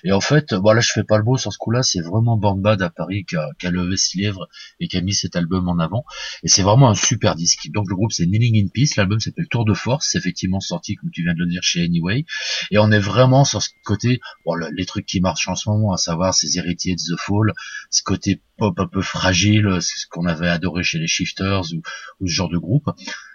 Et 0.04 0.12
en 0.12 0.22
fait, 0.22 0.54
bon 0.54 0.72
là 0.74 0.82
je 0.82 0.92
fais 0.92 1.04
pas 1.04 1.18
le 1.18 1.24
beau 1.24 1.36
sur 1.38 1.52
ce 1.52 1.58
coup-là, 1.58 1.82
c'est 1.82 2.02
vraiment 2.02 2.38
Band 2.38 2.62
à 2.64 2.90
Paris 2.92 3.26
qui 3.28 3.38
a, 3.38 3.50
qui 3.60 3.66
a 3.66 3.72
levé 3.72 3.98
ses 3.98 4.20
lèvres 4.20 4.48
et 4.80 4.88
qui 4.88 4.98
a 4.98 5.02
mis 5.02 5.16
cet 5.16 5.36
album 5.36 5.68
en 5.68 5.80
avant. 5.80 6.06
Et 6.44 6.48
c'est 6.48 6.62
vraiment 6.62 6.90
un 6.92 6.96
super 6.96 7.36
disque. 7.36 7.68
Donc 7.74 7.90
le 7.90 7.96
groupe 7.96 8.12
c'est 8.12 8.28
Kneeling 8.28 8.64
in 8.64 8.68
Peace, 8.72 8.96
l'album 8.96 9.20
s'appelle 9.20 9.48
Tour 9.50 9.66
de 9.66 9.74
Force, 9.74 10.10
c'est 10.12 10.20
effectivement 10.20 10.60
sorti 10.60 10.96
comme 10.96 11.10
tu 11.12 11.24
viens 11.24 11.34
de 11.34 11.40
le 11.40 11.48
dire 11.48 11.64
chez 11.64 11.84
Anyway. 11.84 12.26
Et 12.70 12.78
on 12.78 12.92
est 12.92 13.00
vraiment 13.00 13.46
sur 13.46 13.64
ce 13.64 13.70
côté, 13.84 14.20
bon, 14.46 14.54
le- 14.54 14.70
les 14.76 14.86
trucs 14.86 15.08
qui 15.08 15.22
marchent 15.22 15.48
en 15.48 15.56
ce 15.56 15.68
moment, 15.70 15.92
à 15.94 15.98
savoir 15.98 16.36
ces 16.36 16.60
héritiers 16.60 16.96
de 16.96 17.02
The 17.16 17.20
Fall, 17.20 17.54
ce 17.90 18.04
côté 18.04 18.42
pop 18.58 18.80
un 18.80 18.88
peu 18.88 19.02
fragile, 19.02 19.78
c'est 19.82 20.00
ce 20.00 20.08
qu'on 20.08 20.26
avait 20.26 20.50
adoré 20.50 20.84
chez 20.84 21.00
les 21.00 21.08
Shifters 21.08 21.74
ou, 21.74 21.82
ou 22.20 22.28
ce 22.28 22.34
genre 22.34 22.50
de 22.50 22.58
groupe. 22.58 22.90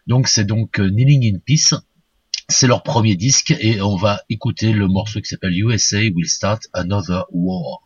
Donc 0.07 0.29
c'est 0.29 0.45
donc 0.45 0.81
euh, 0.81 0.89
Kneeling 0.91 1.35
in 1.35 1.39
Peace. 1.45 1.75
C'est 2.49 2.67
leur 2.67 2.83
premier 2.83 3.15
disque 3.15 3.55
et 3.61 3.83
on 3.83 3.97
va 3.97 4.23
écouter 4.31 4.73
le 4.73 4.89
morceau 4.89 5.21
qui 5.21 5.29
s'appelle 5.29 5.53
USA 5.53 5.99
Will 5.99 6.29
Start 6.29 6.63
Another 6.73 7.27
War. 7.31 7.83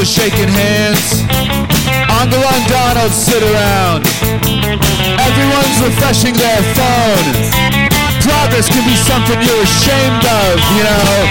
Shaking 0.00 0.48
hands. 0.48 1.22
Angela 2.20 2.48
and 2.48 2.66
Donald 2.68 3.12
sit 3.12 3.42
around. 3.42 4.06
Everyone's 5.20 5.80
refreshing 5.82 6.34
their 6.34 6.62
phone. 6.74 7.34
Progress 8.22 8.68
can 8.68 8.84
be 8.88 8.96
something 8.96 9.38
you're 9.42 9.62
ashamed 9.62 10.24
of, 10.24 10.58
you 10.74 10.84
know. 10.84 11.30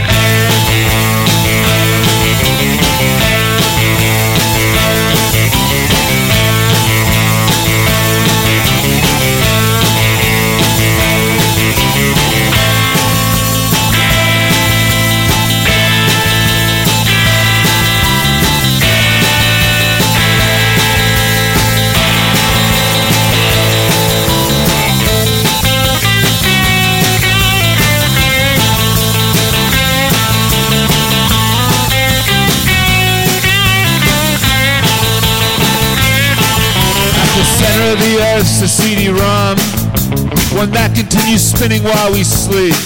Continues 41.10 41.42
spinning 41.42 41.84
while 41.84 42.12
we 42.12 42.24
sleep. 42.24 42.78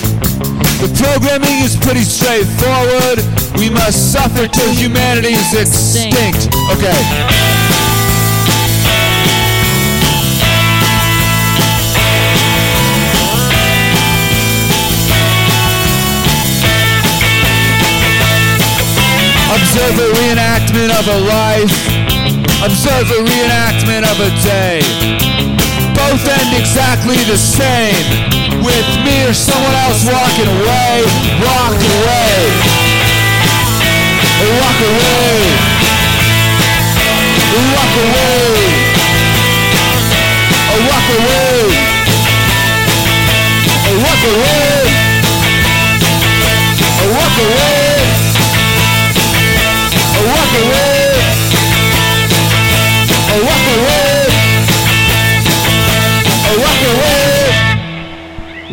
The 0.79 0.87
programming 0.95 1.59
is 1.59 1.75
pretty 1.75 2.03
straightforward. 2.03 3.19
We 3.59 3.69
must 3.69 4.13
suffer 4.13 4.47
till 4.47 4.73
humanity 4.73 5.33
is 5.33 5.51
extinct. 5.53 6.47
Okay. 6.71 6.95
Observe 19.51 19.99
a 19.99 20.09
reenactment 20.15 20.91
of 20.95 21.07
a 21.07 21.19
life. 21.27 21.75
Observe 22.63 23.11
a 23.11 23.21
reenactment 23.27 24.03
of 24.07 24.17
a 24.19 24.31
day. 24.43 25.22
Both 26.13 26.29
end 26.29 26.53
exactly 26.53 27.17
the 27.25 27.35
same. 27.35 27.97
With 28.61 28.89
me 29.03 29.25
or 29.25 29.33
someone 29.33 29.73
else 29.73 30.05
walking 30.05 30.45
away. 30.45 31.01
Walk 31.41 31.73
away. 31.73 32.37
Walk 34.61 34.79
away. 34.93 35.41
Walk 37.73 37.95
away. 38.05 38.61
Walk 40.85 41.07
away. 41.17 41.73
Walk 44.05 44.23
away. 44.37 44.82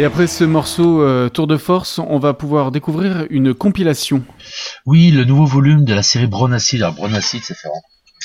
Et 0.01 0.05
après 0.05 0.26
ce 0.26 0.44
morceau 0.44 1.03
euh, 1.03 1.28
Tour 1.28 1.46
de 1.46 1.59
Force, 1.59 1.98
on 1.98 2.18
va 2.18 2.32
pouvoir 2.32 2.72
découvrir 2.72 3.26
une 3.28 3.53
compilation. 3.53 4.24
Oui, 4.86 5.11
le 5.11 5.26
nouveau 5.26 5.44
volume 5.44 5.84
de 5.84 5.92
la 5.92 6.03
série 6.03 6.26
Brown 6.26 6.55
Acid. 6.55 6.80
Alors 6.80 6.94
Brown 6.94 7.14
Acid, 7.14 7.42
ça 7.42 7.55
fait 7.55 7.68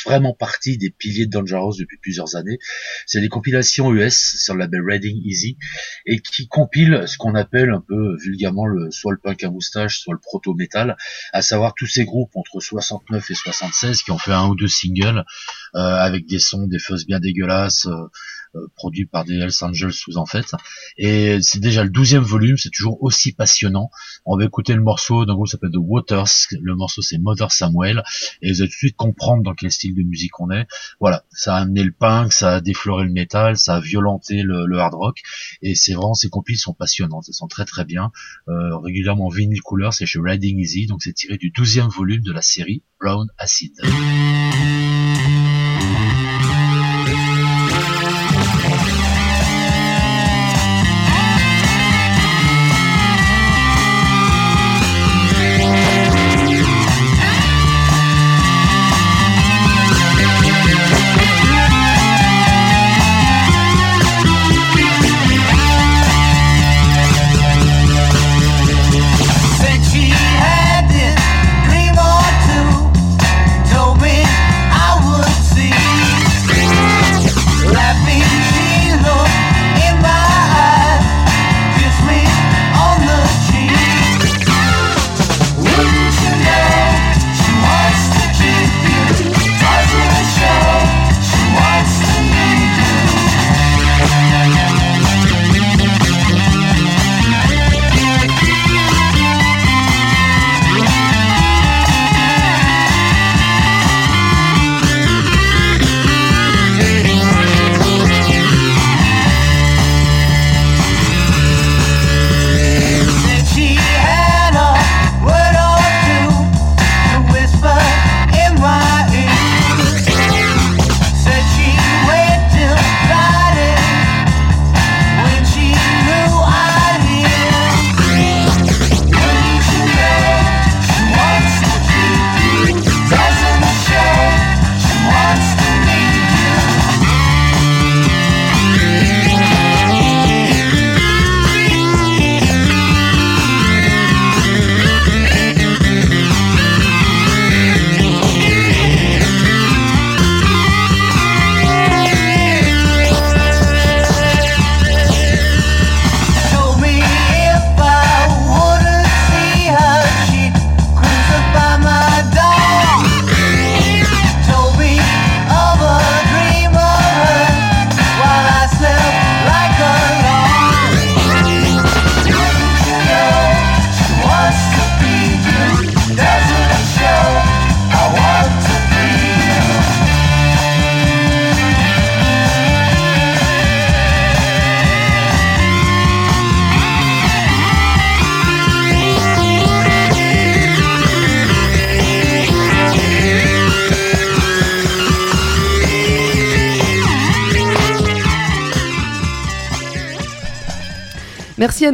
vraiment 0.06 0.34
partie 0.34 0.78
des 0.78 0.90
piliers 0.90 1.26
de 1.26 1.32
Dangerous 1.32 1.74
depuis 1.78 1.98
plusieurs 1.98 2.38
années. 2.38 2.60
C'est 3.06 3.20
des 3.20 3.28
compilations 3.28 3.92
US 3.92 4.38
sur 4.38 4.54
le 4.54 4.62
label 4.62 4.84
Reading 4.88 5.20
Easy 5.26 5.58
et 6.06 6.22
qui 6.22 6.48
compilent 6.48 7.04
ce 7.08 7.18
qu'on 7.18 7.36
appelle 7.36 7.72
un 7.72 7.84
peu 7.86 8.16
vulgairement 8.22 8.68
le 8.68 8.90
soit 8.92 9.12
le 9.12 9.18
punk 9.22 9.44
à 9.44 9.50
moustache, 9.50 10.00
soit 10.00 10.14
le 10.14 10.22
proto-metal, 10.22 10.96
à 11.34 11.42
savoir 11.42 11.74
tous 11.76 11.88
ces 11.88 12.06
groupes 12.06 12.32
entre 12.36 12.62
69 12.62 13.32
et 13.32 13.36
76 13.36 14.02
qui 14.02 14.12
ont 14.12 14.18
fait 14.18 14.32
un 14.32 14.48
ou 14.48 14.56
deux 14.56 14.70
singles 14.70 15.26
euh, 15.76 15.80
avec 15.80 16.26
des 16.26 16.40
sons, 16.40 16.68
des 16.68 16.80
fuzz 16.80 17.06
bien 17.06 17.20
dégueulasses. 17.20 17.88
euh, 17.88 18.08
euh, 18.56 18.68
produits 18.76 19.06
par 19.06 19.26
des 19.26 19.36
Hells 19.36 19.52
Angels 19.62 19.94
sous 19.94 20.18
en 20.18 20.26
fait 20.26 20.56
et 20.98 21.42
c'est 21.42 21.60
déjà 21.60 21.84
le 21.84 21.90
douzième 21.90 22.24
volume 22.24 22.58
c'est 22.58 22.70
toujours 22.70 23.02
aussi 23.04 23.34
passionnant. 23.34 23.90
On 24.26 24.38
va 24.38 24.46
écouter 24.46 24.74
le 24.74 24.82
morceau 24.82 25.26
d'un 25.26 25.34
groupe 25.34 25.48
qui 25.48 25.52
s'appelle 25.52 25.72
The 25.72 25.78
Waters. 25.78 26.28
Le 26.62 26.76
morceau 26.76 27.02
c'est 27.02 27.18
Mother 27.18 27.52
Samuel. 27.52 28.04
Et 28.42 28.52
vous 28.52 28.62
allez 28.62 28.70
tout 28.70 28.76
de 28.76 28.78
suite 28.78 28.96
comprendre 28.96 29.44
dans 29.44 29.54
quel 29.54 29.72
style 29.72 29.96
de 29.96 30.04
musique 30.04 30.40
on 30.40 30.52
est. 30.52 30.68
Voilà 31.00 31.24
ça 31.32 31.56
a 31.56 31.62
amené 31.62 31.84
le 31.84 31.92
punk 31.92 32.34
ça 32.34 32.56
a 32.56 32.62
défloré 32.62 33.06
le 33.06 33.12
métal 33.12 33.58
ça 33.58 33.76
a 33.76 33.80
violenté 33.80 34.44
le, 34.44 34.66
le 34.66 34.80
hard 34.80 34.94
rock. 34.94 35.22
Et 35.62 35.76
c'est 35.76 35.94
vraiment 35.94 36.14
ces 36.14 36.30
compiles 36.30 36.58
sont 36.58 36.74
passionnantes 36.74 37.26
elles 37.28 37.34
sont 37.34 37.48
très 37.48 37.66
très 37.66 37.86
bien. 37.86 38.12
Euh, 38.48 38.78
régulièrement 38.78 39.28
en 39.28 39.30
vinyle 39.30 39.62
couleur 39.62 39.94
c'est 39.94 40.06
chez 40.06 40.20
Riding 40.20 40.60
Easy. 40.60 40.88
Donc 40.88 41.04
c'est 41.04 41.14
tiré 41.14 41.38
du 41.38 41.52
douzième 41.52 41.88
volume 41.88 42.22
de 42.22 42.32
la 42.32 42.42
série 42.42 42.84
Brown 43.00 43.28
Acid 43.38 43.74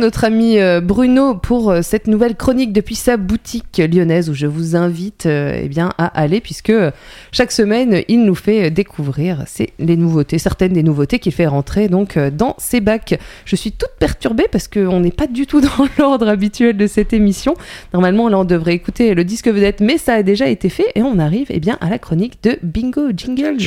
notre 0.01 0.23
ami 0.23 0.57
euh, 0.57 0.81
Bruno 0.81 1.35
pour 1.35 1.69
euh, 1.69 1.81
cette 1.83 2.07
nouvelle 2.07 2.35
chronique 2.35 2.73
depuis 2.73 2.95
sa 2.95 3.17
boutique 3.17 3.77
lyonnaise 3.77 4.31
où 4.31 4.33
je 4.33 4.47
vous 4.47 4.75
invite 4.75 5.27
euh, 5.27 5.61
eh 5.63 5.67
bien, 5.67 5.91
à 5.99 6.07
aller 6.07 6.41
puisque 6.41 6.73
chaque 7.31 7.51
semaine 7.51 8.01
il 8.07 8.25
nous 8.25 8.33
fait 8.33 8.71
découvrir 8.71 9.45
les 9.77 9.95
nouveautés, 9.95 10.39
certaines 10.39 10.73
des 10.73 10.81
nouveautés 10.81 11.19
qu'il 11.19 11.31
fait 11.31 11.45
rentrer 11.45 11.87
donc 11.87 12.17
dans 12.17 12.55
ses 12.57 12.81
bacs. 12.81 13.19
Je 13.45 13.55
suis 13.55 13.71
toute 13.71 13.91
perturbée 13.99 14.47
parce 14.51 14.67
qu'on 14.67 14.99
n'est 14.99 15.11
pas 15.11 15.27
du 15.27 15.45
tout 15.45 15.61
dans 15.61 15.87
l'ordre 15.99 16.27
habituel 16.27 16.75
de 16.75 16.87
cette 16.87 17.13
émission. 17.13 17.53
Normalement 17.93 18.27
là 18.27 18.39
on 18.39 18.45
devrait 18.45 18.73
écouter 18.73 19.13
le 19.13 19.23
disque 19.23 19.47
vedette 19.47 19.81
mais 19.81 19.99
ça 19.99 20.15
a 20.15 20.23
déjà 20.23 20.47
été 20.47 20.69
fait 20.69 20.87
et 20.95 21.03
on 21.03 21.19
arrive 21.19 21.47
eh 21.51 21.59
bien, 21.59 21.77
à 21.79 21.89
la 21.89 21.99
chronique 21.99 22.41
de 22.41 22.57
Bingo 22.63 23.11
Jingle. 23.15 23.57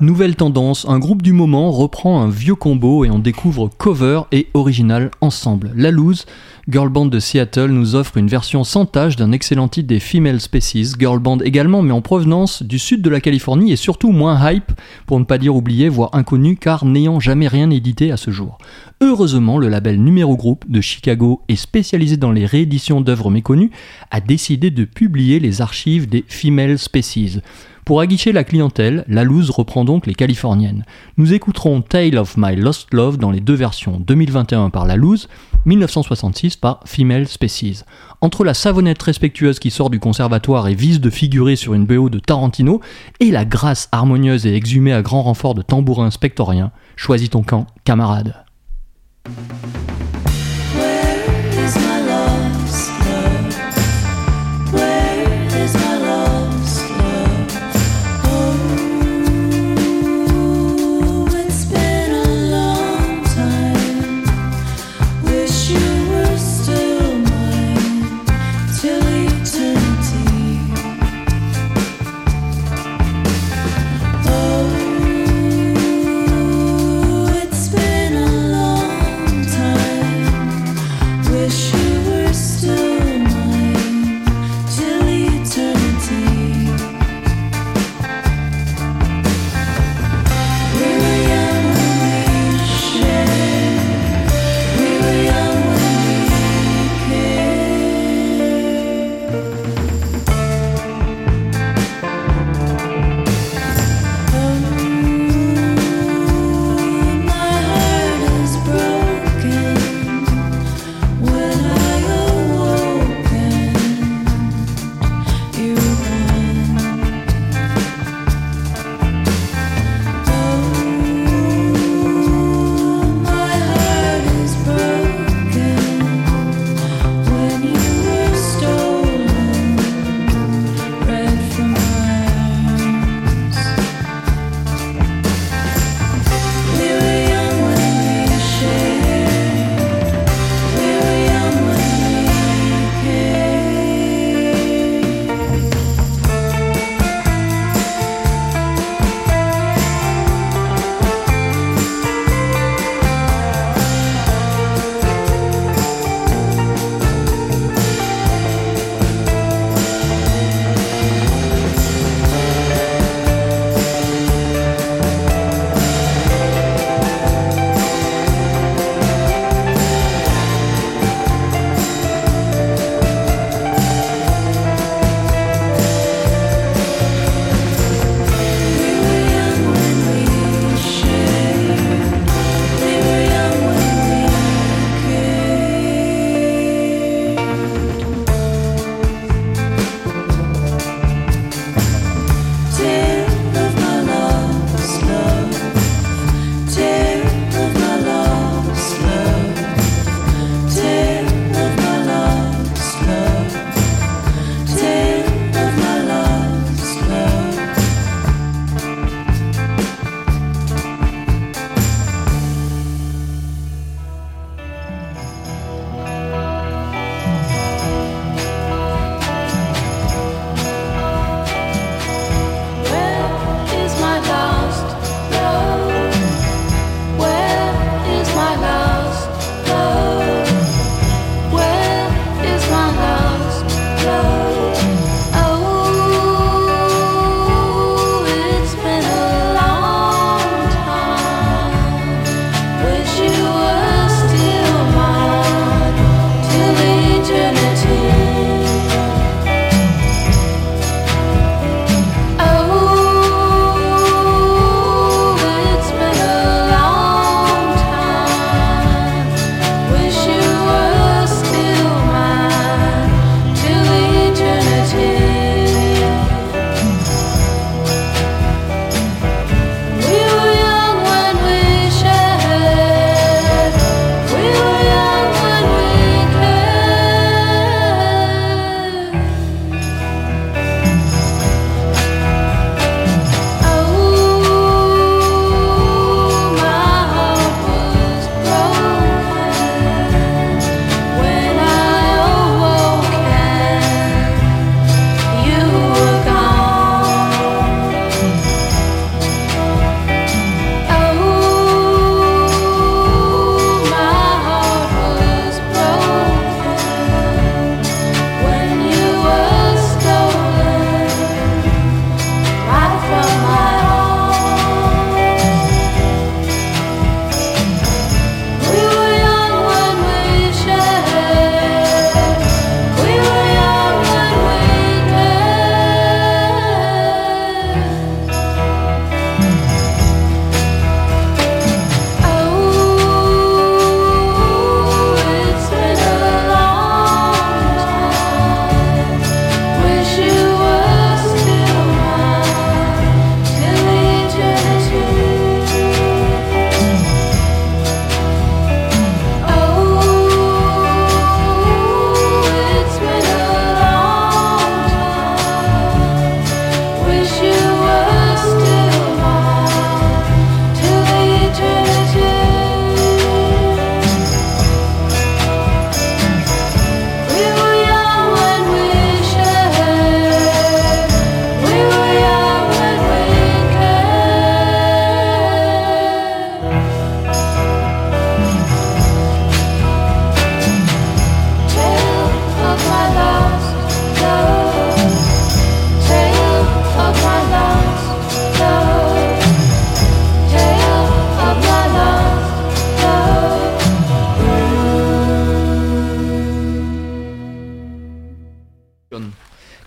Nouvelle 0.00 0.36
tendance, 0.36 0.86
un 0.88 0.98
groupe 0.98 1.22
du 1.22 1.32
moment 1.32 1.70
reprend 1.70 2.20
un 2.22 2.28
vieux 2.28 2.54
combo 2.54 3.04
et 3.04 3.10
on 3.10 3.18
découvre 3.18 3.68
cover 3.68 4.22
et 4.32 4.48
original 4.54 5.10
ensemble. 5.20 5.70
La 5.76 5.90
Loose, 5.90 6.26
girl 6.68 6.88
band 6.88 7.06
de 7.06 7.18
Seattle, 7.18 7.70
nous 7.70 7.94
offre 7.94 8.16
une 8.16 8.28
version 8.28 8.64
sans 8.64 8.86
tâche 8.86 9.16
d'un 9.16 9.32
excellent 9.32 9.68
titre 9.68 9.88
des 9.88 10.00
Female 10.00 10.40
Species, 10.40 10.94
girl 10.98 11.18
band 11.18 11.38
également 11.40 11.82
mais 11.82 11.92
en 11.92 12.00
provenance 12.00 12.62
du 12.62 12.78
sud 12.78 13.02
de 13.02 13.10
la 13.10 13.20
Californie 13.20 13.72
et 13.72 13.76
surtout 13.76 14.12
moins 14.12 14.50
hype, 14.50 14.72
pour 15.06 15.18
ne 15.20 15.24
pas 15.24 15.38
dire 15.38 15.54
oublié, 15.54 15.88
voire 15.88 16.10
inconnu 16.14 16.56
car 16.56 16.84
n'ayant 16.84 17.20
jamais 17.20 17.48
rien 17.48 17.70
édité 17.70 18.12
à 18.12 18.16
ce 18.16 18.30
jour. 18.30 18.58
Heureusement, 19.00 19.58
le 19.58 19.68
label 19.68 20.00
Numéro 20.00 20.36
Group 20.36 20.64
de 20.68 20.80
Chicago 20.80 21.42
et 21.48 21.56
spécialisé 21.56 22.16
dans 22.16 22.32
les 22.32 22.46
rééditions 22.46 23.00
d'œuvres 23.00 23.30
méconnues 23.30 23.70
a 24.10 24.20
décidé 24.20 24.70
de 24.70 24.84
publier 24.84 25.40
les 25.40 25.60
archives 25.60 26.08
des 26.08 26.24
Female 26.28 26.78
Species. 26.78 27.40
Pour 27.84 28.00
aguicher 28.00 28.32
la 28.32 28.44
clientèle, 28.44 29.04
la 29.08 29.24
loose 29.24 29.50
reprend 29.50 29.84
donc 29.84 30.06
les 30.06 30.14
californiennes. 30.14 30.86
Nous 31.18 31.34
écouterons 31.34 31.82
Tale 31.82 32.16
of 32.16 32.38
My 32.38 32.56
Lost 32.56 32.94
Love 32.94 33.18
dans 33.18 33.30
les 33.30 33.40
deux 33.40 33.54
versions, 33.54 34.00
2021 34.00 34.70
par 34.70 34.86
la 34.86 34.96
loose, 34.96 35.28
1966 35.66 36.56
par 36.56 36.80
Female 36.86 37.28
Species. 37.28 37.82
Entre 38.22 38.42
la 38.42 38.54
savonnette 38.54 39.02
respectueuse 39.02 39.58
qui 39.58 39.70
sort 39.70 39.90
du 39.90 40.00
conservatoire 40.00 40.68
et 40.68 40.74
vise 40.74 40.98
de 40.98 41.10
figurer 41.10 41.56
sur 41.56 41.74
une 41.74 41.84
BO 41.84 42.08
de 42.08 42.20
Tarantino, 42.20 42.80
et 43.20 43.30
la 43.30 43.44
grâce 43.44 43.90
harmonieuse 43.92 44.46
et 44.46 44.54
exhumée 44.54 44.94
à 44.94 45.02
grand 45.02 45.22
renfort 45.22 45.54
de 45.54 45.60
tambourins 45.60 46.10
spectoriens, 46.10 46.70
choisis 46.96 47.28
ton 47.28 47.42
camp, 47.42 47.66
camarade. 47.84 48.34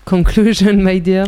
Conclusion, 0.08 0.74
my 0.78 1.01
dear. 1.01 1.26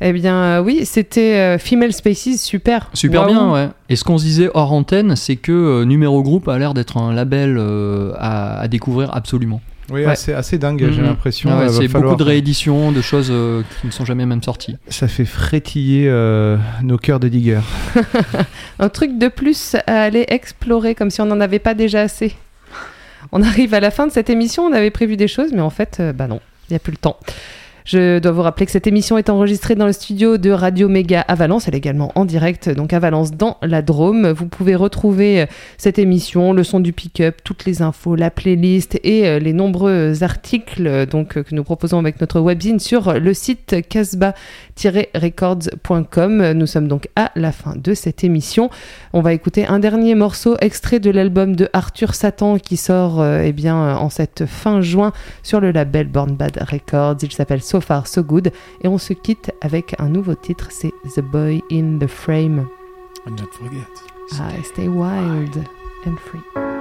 Eh 0.00 0.12
bien, 0.12 0.34
euh, 0.36 0.62
oui, 0.62 0.84
c'était 0.84 1.34
euh, 1.34 1.58
Female 1.58 1.92
Spaces, 1.92 2.40
super. 2.42 2.90
Super 2.94 3.26
bien, 3.26 3.50
ouais. 3.52 3.68
Et 3.88 3.96
ce 3.96 4.04
qu'on 4.04 4.18
se 4.18 4.24
disait 4.24 4.50
hors 4.54 4.72
antenne, 4.72 5.16
c'est 5.16 5.36
que 5.36 5.52
euh, 5.52 5.84
Numéro 5.84 6.22
Group 6.22 6.48
a 6.48 6.58
l'air 6.58 6.74
d'être 6.74 6.96
un 6.96 7.12
label 7.14 7.56
euh, 7.58 8.12
à, 8.18 8.60
à 8.60 8.68
découvrir 8.68 9.14
absolument. 9.14 9.60
Oui, 9.90 10.00
Ouais. 10.04 10.06
assez, 10.12 10.32
assez 10.32 10.58
dingue, 10.58 10.78
j'ai 10.90 11.00
Mhm. 11.00 11.06
l'impression. 11.06 11.50
Ah 11.52 11.58
ouais, 11.58 11.68
c'est 11.68 11.88
falloir- 11.88 12.12
beaucoup 12.12 12.24
de 12.24 12.28
rééditions, 12.28 12.90
de 12.92 13.00
choses 13.02 13.28
euh, 13.30 13.62
qui 13.80 13.86
ne 13.88 13.92
sont 13.92 14.04
jamais 14.04 14.26
même 14.26 14.42
sorties. 14.42 14.76
Ça 14.88 15.08
fait 15.08 15.24
frétiller 15.26 16.06
euh, 16.08 16.56
nos 16.82 16.96
cœurs 16.98 17.20
de 17.20 17.28
digger. 17.28 17.60
Un 18.78 18.88
truc 18.88 19.18
de 19.18 19.28
plus 19.28 19.76
à 19.86 20.02
aller 20.02 20.24
explorer, 20.28 20.94
comme 20.94 21.10
si 21.10 21.20
on 21.20 21.26
n'en 21.26 21.40
avait 21.40 21.58
pas 21.58 21.74
déjà 21.74 22.00
assez. 22.02 22.34
On 23.32 23.42
arrive 23.42 23.74
à 23.74 23.80
la 23.80 23.90
fin 23.90 24.06
de 24.06 24.12
cette 24.12 24.30
émission, 24.30 24.64
on 24.64 24.72
avait 24.72 24.90
prévu 24.90 25.16
des 25.16 25.28
choses, 25.28 25.50
mais 25.52 25.60
en 25.60 25.70
fait, 25.70 25.98
euh, 26.00 26.12
bah 26.12 26.28
non, 26.28 26.40
il 26.68 26.72
n'y 26.72 26.76
a 26.76 26.80
plus 26.80 26.92
le 26.92 26.96
temps. 26.98 27.18
Je 27.84 28.18
dois 28.18 28.32
vous 28.32 28.40
rappeler 28.40 28.64
que 28.64 28.72
cette 28.72 28.86
émission 28.86 29.18
est 29.18 29.28
enregistrée 29.28 29.74
dans 29.74 29.84
le 29.84 29.92
studio 29.92 30.38
de 30.38 30.50
Radio 30.50 30.88
Méga 30.88 31.20
à 31.20 31.34
Valence. 31.34 31.68
Elle 31.68 31.74
est 31.74 31.78
également 31.78 32.12
en 32.14 32.24
direct, 32.24 32.70
donc 32.70 32.94
à 32.94 32.98
Valence, 32.98 33.32
dans 33.32 33.58
la 33.60 33.82
Drôme. 33.82 34.30
Vous 34.30 34.46
pouvez 34.46 34.74
retrouver 34.74 35.42
euh, 35.42 35.46
cette 35.76 35.98
émission, 35.98 36.54
le 36.54 36.64
son 36.64 36.80
du 36.80 36.94
pick-up, 36.94 37.42
toutes 37.44 37.66
les 37.66 37.82
infos, 37.82 38.14
la 38.14 38.30
playlist 38.30 38.98
et 39.04 39.28
euh, 39.28 39.38
les 39.38 39.52
nombreux 39.52 40.22
articles 40.22 40.86
euh, 40.86 41.04
donc, 41.04 41.34
que 41.34 41.54
nous 41.54 41.62
proposons 41.62 41.98
avec 41.98 42.22
notre 42.22 42.40
webzine 42.40 42.80
sur 42.80 43.20
le 43.20 43.34
site 43.34 43.86
casbah-records.com. 43.86 46.52
Nous 46.52 46.66
sommes 46.66 46.88
donc 46.88 47.08
à 47.16 47.32
la 47.36 47.52
fin 47.52 47.74
de 47.76 47.92
cette 47.92 48.24
émission. 48.24 48.70
On 49.12 49.20
va 49.20 49.34
écouter 49.34 49.66
un 49.66 49.78
dernier 49.78 50.14
morceau 50.14 50.56
extrait 50.62 51.00
de 51.00 51.10
l'album 51.10 51.54
de 51.54 51.68
Arthur 51.74 52.14
Satan 52.14 52.56
qui 52.56 52.78
sort 52.78 53.22
eh 53.22 53.52
bien, 53.52 53.98
en 53.98 54.08
cette 54.08 54.46
fin 54.46 54.80
juin 54.80 55.12
sur 55.42 55.60
le 55.60 55.70
label 55.70 56.06
Born 56.06 56.34
Bad 56.34 56.64
Records. 56.66 57.18
Il 57.22 57.30
s'appelle 57.30 57.60
So 57.74 57.80
Far 57.80 58.06
So 58.06 58.22
Good 58.22 58.52
et 58.82 58.86
on 58.86 58.98
se 58.98 59.14
quitte 59.14 59.50
avec 59.60 59.96
un 59.98 60.08
nouveau 60.08 60.36
titre, 60.36 60.68
c'est 60.70 60.94
The 61.16 61.20
Boy 61.20 61.60
in 61.72 61.98
the 61.98 62.06
Frame. 62.06 62.68
And 63.26 63.32
not 63.32 63.50
forget. 63.50 63.88
Ah, 64.38 64.52
stay 64.62 64.86
wild 64.86 65.56
and 66.06 66.16
free. 66.16 66.73